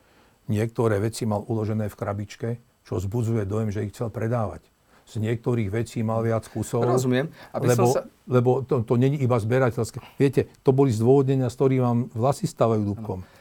[0.46, 2.48] niektoré veci mal uložené v krabičke,
[2.86, 4.62] čo zbudzuje dojem, že ich chcel predávať
[5.08, 6.84] z niektorých vecí mal viac kusov.
[6.84, 7.32] Rozumiem.
[7.56, 8.04] Aby lebo, sa...
[8.28, 10.04] lebo to, to není iba zberateľské.
[10.20, 13.24] Viete, to boli zdôvodnenia, s ktorými vám vlasy stávajú dúbkom.
[13.24, 13.37] Uh,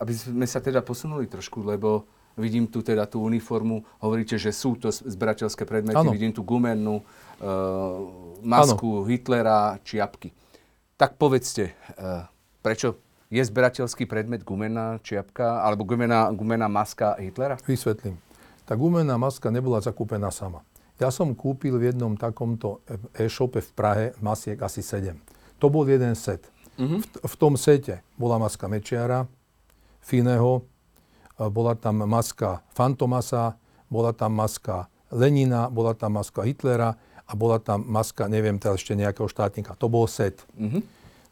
[0.00, 4.74] aby sme sa teda posunuli trošku, lebo vidím tu teda tú uniformu, hovoríte, že sú
[4.74, 6.10] to zberateľské predmety, ano.
[6.10, 7.04] vidím tu gumennú uh,
[8.42, 9.06] masku ano.
[9.06, 10.34] Hitlera, čiapky.
[10.98, 12.26] Tak povedzte, uh,
[12.58, 12.98] prečo
[13.30, 17.58] je zberateľský predmet gumená čiapka alebo gumená, gumená maska Hitlera?
[17.66, 18.18] Vysvetlím.
[18.66, 20.66] Tá gumená maska nebola zakúpená sama.
[20.98, 22.82] Ja som kúpil v jednom takomto
[23.18, 25.18] e-shope v Prahe masiek asi 7.
[25.58, 26.46] To bol jeden set.
[26.78, 27.00] Mm-hmm.
[27.02, 29.26] V, v tom sete bola maska Mečiara,
[30.04, 30.68] Fineho,
[31.34, 33.56] bola tam maska Fantomasa,
[33.88, 38.92] bola tam maska Lenina, bola tam maska Hitlera a bola tam maska, neviem teraz ešte
[38.92, 39.72] nejakého štátnika.
[39.80, 40.44] To bol set.
[40.60, 40.82] Mm-hmm.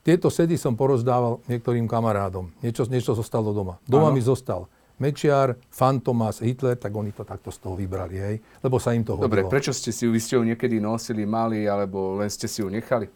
[0.03, 2.51] Tieto sety som porozdával niektorým kamarádom.
[2.65, 3.79] Niečo, niečo zostalo doma.
[3.87, 4.17] Doma ano.
[4.19, 4.67] mi zostal
[4.99, 8.37] Mečiar, Fantomas, Hitler, tak oni to takto z toho vybrali, hej?
[8.63, 9.27] Lebo sa im to hodilo.
[9.27, 12.63] Dobre, prečo ste si ju, vy ste ju niekedy nosili, mali, alebo len ste si
[12.63, 13.11] ju nechali?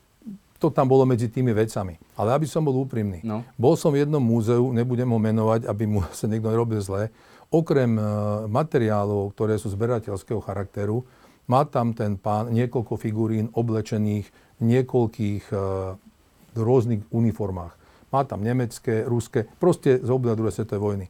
[0.67, 1.95] To tam bolo medzi tými vecami.
[2.19, 3.23] Ale aby som bol úprimný.
[3.23, 3.47] No.
[3.55, 7.15] Bol som v jednom múzeu, nebudem ho menovať, aby mu sa niekto nerobil zle.
[7.55, 8.03] Okrem uh,
[8.51, 11.07] materiálov, ktoré sú zberateľského charakteru,
[11.47, 14.27] má tam ten pán niekoľko figurín oblečených
[14.59, 15.95] v niekoľkých uh,
[16.59, 17.79] rôznych uniformách.
[18.11, 21.07] Má tam nemecké, ruské, proste z obdobia druhej svetovej vojny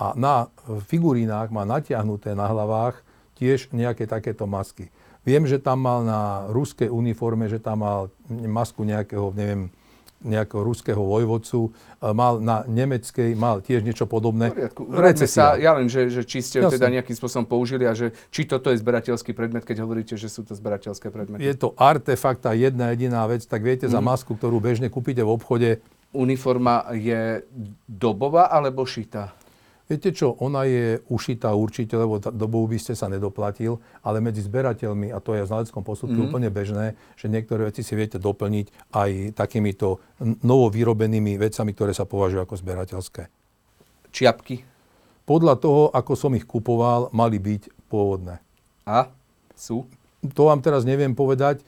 [0.00, 0.48] a na
[0.88, 3.04] figurínach má natiahnuté na hlavách
[3.36, 4.88] tiež nejaké takéto masky.
[5.20, 9.68] Viem, že tam mal na ruskej uniforme, že tam mal masku nejakého, neviem,
[10.20, 11.72] nejakého ruského vojvodcu,
[12.12, 14.52] mal na nemeckej, mal tiež niečo podobné.
[15.24, 18.44] Sa, ja len, že, že či ste ho teda nejakým spôsobom použili a že či
[18.44, 21.40] toto je zberateľský predmet, keď hovoríte, že sú to zberateľské predmety.
[21.40, 23.92] Je to artefakt a jedna jediná vec, tak viete, mm.
[23.96, 24.06] za mhm.
[24.12, 25.70] masku, ktorú bežne kúpite v obchode.
[26.12, 27.46] Uniforma je
[27.88, 29.32] dobová alebo šitá?
[29.90, 35.10] Viete čo, ona je ušitá určite, lebo dobu by ste sa nedoplatil, ale medzi zberateľmi,
[35.10, 36.26] a to je v znaleckom posudku mm.
[36.30, 42.38] úplne bežné, že niektoré veci si viete doplniť aj takýmito novovyrobenými vecami, ktoré sa považujú
[42.38, 43.22] ako zberateľské.
[44.14, 44.62] Čiapky?
[45.26, 48.38] Podľa toho, ako som ich kupoval, mali byť pôvodné.
[48.86, 49.10] A?
[49.58, 49.90] Sú?
[50.22, 51.66] To vám teraz neviem povedať,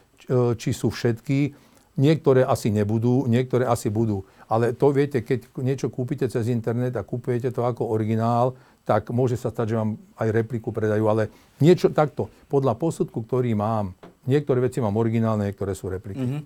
[0.63, 1.59] či sú všetky.
[1.99, 4.25] Niektoré asi nebudú, niektoré asi budú.
[4.53, 8.53] Ale to viete, keď niečo kúpite cez internet a kúpujete to ako originál,
[8.85, 11.09] tak môže sa stať, že vám aj repliku predajú.
[11.09, 13.97] Ale niečo takto, podľa posudku, ktorý mám,
[14.29, 16.21] niektoré veci mám originálne, niektoré sú repliky.
[16.21, 16.43] Mm-hmm.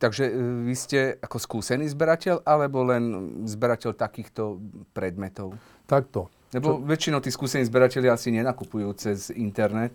[0.00, 0.32] Takže e,
[0.68, 3.04] vy ste ako skúsený zberateľ, alebo len
[3.44, 4.56] zberateľ takýchto
[4.96, 5.60] predmetov?
[5.84, 6.32] Takto.
[6.56, 6.88] Lebo Čo?
[6.88, 9.92] väčšinou tí skúsení zberateľi asi nenakupujú cez internet.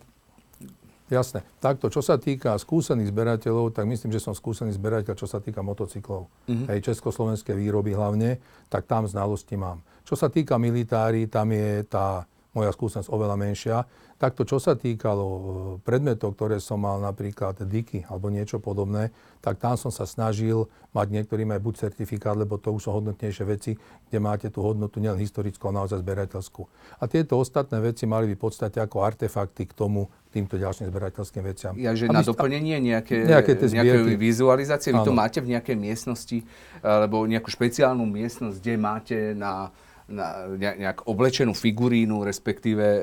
[1.13, 1.45] Jasné.
[1.61, 5.61] Takto, čo sa týka skúsených zberateľov, tak myslím, že som skúsený zberateľ, čo sa týka
[5.61, 6.25] motocyklov.
[6.49, 6.67] Mm-hmm.
[6.73, 8.41] Hej, československé výroby hlavne,
[8.73, 9.85] tak tam znalosti mám.
[10.01, 13.77] Čo sa týka militári, tam je tá moja skúsenosť oveľa menšia.
[14.21, 15.41] Takto, čo sa týkalo e,
[15.81, 19.09] predmetov, ktoré som mal napríklad diky alebo niečo podobné,
[19.41, 23.43] tak tam som sa snažil mať niektorým aj buď certifikát, lebo to už sú hodnotnejšie
[23.43, 23.71] veci,
[24.07, 26.61] kde máte tú hodnotu nielen historickú, ale naozaj zberateľskú.
[27.01, 31.43] A tieto ostatné veci mali byť v podstate ako artefakty k tomu, týmto ďalším zberateľským
[31.45, 31.73] veciam.
[31.77, 36.37] Ja, že na doplnenie nejaké, nejaké, nejaké vizualizácie, vy to máte v nejakej miestnosti,
[36.81, 39.69] alebo nejakú špeciálnu miestnosť, kde máte na
[40.11, 43.01] na nejak oblečenú figurínu, respektíve e,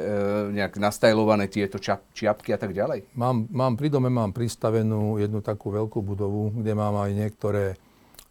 [0.52, 3.16] nejak nastajlované tieto čap, čiapky a tak ďalej?
[3.16, 7.64] Mám, mám pri dome mám pristavenú jednu takú veľkú budovu, kde mám aj niektoré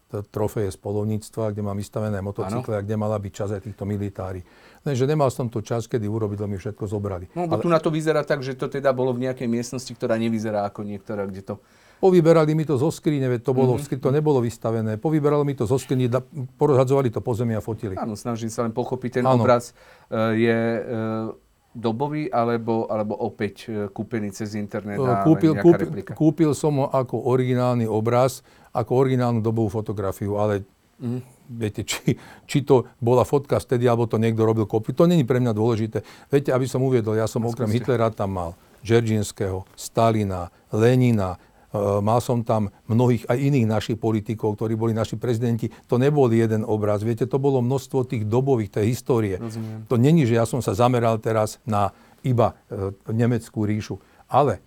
[0.10, 4.42] trofeje z polovníctva, kde mám vystavené motocykle a kde mala byť časť aj týchto militári.
[4.82, 7.30] Lenže nemal som tu čas, kedy urobiť, mi všetko zobrali.
[7.38, 7.62] No, Ale...
[7.62, 10.82] tu na to vyzerá tak, že to teda bolo v nejakej miestnosti, ktorá nevyzerá ako
[10.82, 11.56] niektorá, kde to
[12.00, 14.00] Povyberali mi to zo skrine, veď to, bolo, mm-hmm.
[14.00, 14.96] to nebolo vystavené.
[14.96, 16.08] Povyberali mi to zo skrine,
[16.56, 18.00] porozhadzovali to po zemi a fotili.
[18.00, 19.20] Áno, snažím sa len pochopiť.
[19.20, 19.44] Ten ano.
[19.44, 19.76] obraz
[20.08, 21.36] uh, je uh,
[21.76, 26.12] dobový, alebo, alebo opäť uh, kúpený cez internet a kúpil, kúpil, replika?
[26.16, 30.64] kúpil som ho ako originálny obraz, ako originálnu dobovú fotografiu, ale
[31.04, 32.14] mm-hmm viete, či,
[32.46, 34.94] či to bola fotka vtedy, alebo to niekto robil kopy.
[34.94, 36.06] To není pre mňa dôležité.
[36.30, 38.50] Viete, aby som uviedol, ja som okrem Hitlera tam mal
[38.86, 41.36] Džeržinského, Stalina, Lenina,
[41.76, 45.70] mal som tam mnohých aj iných našich politikov, ktorí boli naši prezidenti.
[45.86, 47.06] To nebol jeden obraz.
[47.06, 49.38] Viete, to bolo množstvo tých dobových, tej histórie.
[49.38, 49.86] Rozumiem.
[49.86, 51.94] To není, že ja som sa zameral teraz na
[52.26, 54.02] iba e, nemeckú ríšu.
[54.26, 54.62] Ale,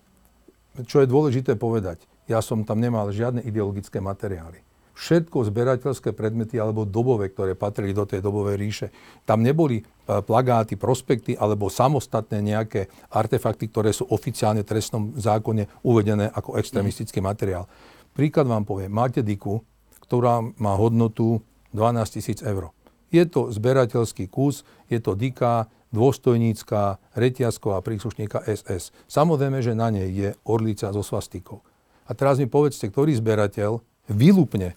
[0.87, 4.63] čo je dôležité povedať, ja som tam nemal žiadne ideologické materiály
[4.93, 8.87] všetko zberateľské predmety alebo dobové, ktoré patrili do tej dobovej ríše.
[9.25, 9.83] Tam neboli e,
[10.21, 17.19] plagáty, prospekty alebo samostatné nejaké artefakty, ktoré sú oficiálne v trestnom zákone uvedené ako extremistický
[17.19, 17.25] mm.
[17.25, 17.65] materiál.
[18.13, 18.93] Príklad vám poviem.
[18.93, 19.65] Máte diku,
[20.05, 21.41] ktorá má hodnotu
[21.73, 22.69] 12 tisíc eur.
[23.09, 28.89] Je to zberateľský kus, je to dika, dôstojnícka, reťazková príslušníka SS.
[29.05, 31.61] Samozrejme, že na nej je orlica so svastikou.
[32.09, 33.79] A teraz mi povedzte, ktorý zberateľ
[34.09, 34.75] vylúpne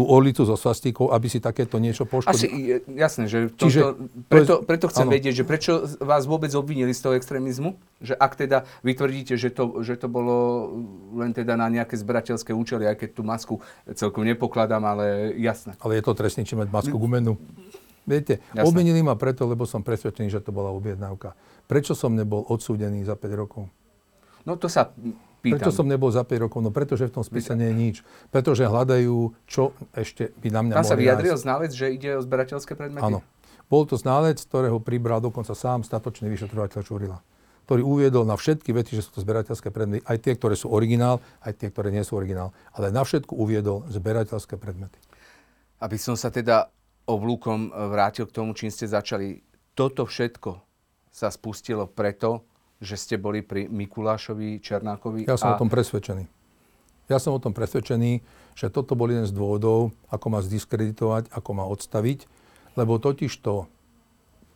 [0.00, 2.32] tú orlicu so svastikou, aby si takéto niečo poškodil.
[2.32, 2.48] Asi,
[2.88, 3.88] jasné, že to, Čiže, to,
[4.32, 5.12] preto, preto chcem áno.
[5.12, 7.76] vedieť, že prečo vás vôbec obvinili z toho extrémizmu?
[8.00, 10.72] Že ak teda vy tvrdíte, že to, že to bolo
[11.20, 13.54] len teda na nejaké zberateľské účely, aj keď tú masku
[13.92, 15.76] celkom nepokladám, ale jasné.
[15.84, 17.36] Ale je to trestný, či mať masku gumenú.
[18.08, 18.64] Viete, jasné.
[18.64, 21.36] obvinili ma preto, lebo som presvedčený, že to bola objednávka.
[21.68, 23.68] Prečo som nebol odsúdený za 5 rokov?
[24.48, 24.88] No to sa
[25.40, 25.58] pýtam.
[25.58, 26.60] Prečo som nebol za 5 rokov?
[26.60, 27.96] No pretože v tom spise nie je nič.
[28.28, 31.44] Pretože hľadajú, čo ešte by na mňa Tam sa vyjadril nájsť.
[31.44, 33.04] ználec, že ide o zberateľské predmety?
[33.04, 33.24] Áno.
[33.70, 37.18] Bol to ználec, ktorého pribral dokonca sám statočný vyšetrovateľ Čurila
[37.70, 41.22] ktorý uviedol na všetky veci, že sú to zberateľské predmety, aj tie, ktoré sú originál,
[41.38, 42.50] aj tie, ktoré nie sú originál.
[42.74, 44.98] Ale na všetko uviedol zberateľské predmety.
[45.78, 46.66] Aby som sa teda
[47.06, 49.46] oblúkom vrátil k tomu, čím ste začali.
[49.78, 50.50] Toto všetko
[51.14, 52.42] sa spustilo preto,
[52.80, 55.28] že ste boli pri Mikulášovi Černákovi?
[55.28, 55.56] Ja som a...
[55.56, 56.24] o tom presvedčený.
[57.12, 58.22] Ja som o tom presvedčený,
[58.54, 62.24] že toto bol jeden z dôvodov, ako ma zdiskreditovať, ako ma odstaviť,
[62.78, 63.66] lebo totiž to,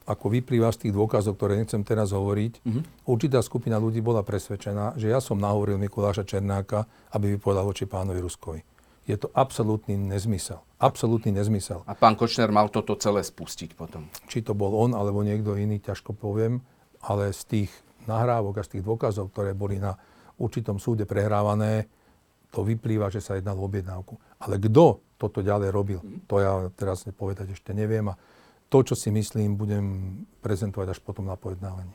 [0.07, 2.83] ako vyplýva z tých dôkazov, ktoré nechcem teraz hovoriť, mm-hmm.
[3.11, 8.23] určitá skupina ľudí bola presvedčená, že ja som nahovoril Mikuláša Černáka, aby vypovedal voči pánovi
[8.23, 8.61] Ruskovi.
[9.05, 10.65] Je to absolútny nezmysel.
[10.81, 11.85] Absolútny nezmysel.
[11.85, 14.09] A pán Kočner mal toto celé spustiť potom?
[14.33, 16.65] Či to bol on, alebo niekto iný, ťažko poviem,
[17.05, 17.71] ale z tých
[18.07, 19.95] nahrávok a z tých dôkazov, ktoré boli na
[20.39, 21.87] určitom súde prehrávané,
[22.55, 24.15] to vyplýva, že sa jednalo o objednávku.
[24.39, 26.01] Ale kto toto ďalej robil,
[26.31, 28.19] to ja teraz povedať ešte neviem a
[28.71, 29.87] to, čo si myslím, budem
[30.43, 31.95] prezentovať až potom na pojednávaní.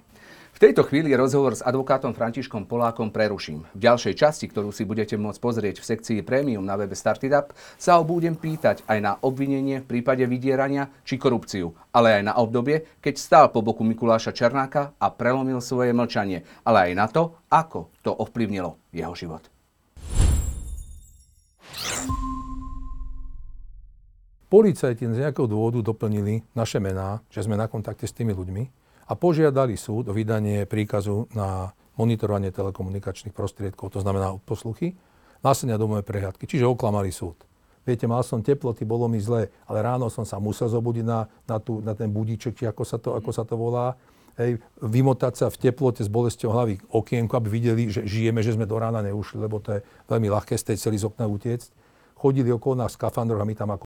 [0.60, 3.64] V tejto chvíli rozhovor s advokátom Františkom Polákom preruším.
[3.72, 7.48] V ďalšej časti, ktorú si budete môcť pozrieť v sekcii Premium na webe Startup,
[7.80, 12.34] sa ho budem pýtať aj na obvinenie v prípade vydierania či korupciu, ale aj na
[12.36, 17.40] obdobie, keď stál po boku Mikuláša Černáka a prelomil svoje mlčanie, ale aj na to,
[17.48, 19.48] ako to ovplyvnilo jeho život.
[24.52, 29.14] Policajti z nejakého dôvodu doplnili naše mená, že sme na kontakte s tými ľuďmi a
[29.18, 34.94] požiadali súd o vydanie príkazu na monitorovanie telekomunikačných prostriedkov, to znamená posluchy,
[35.42, 37.36] následne domové prehľadky, čiže oklamali súd.
[37.84, 41.58] Viete, mal som teploty, bolo mi zle, ale ráno som sa musel zobudiť na, na,
[41.58, 43.98] tú, na ten budíček, či ako sa to, ako sa to volá,
[44.38, 48.70] hej, vymotať sa v teplote s bolesťou hlavy okienku, aby videli, že žijeme, že sme
[48.70, 51.70] do rána neušli, lebo to je veľmi ľahké z tej celý z okna utiecť.
[52.20, 53.78] Chodili okolo nás v skafandroch a my tam ako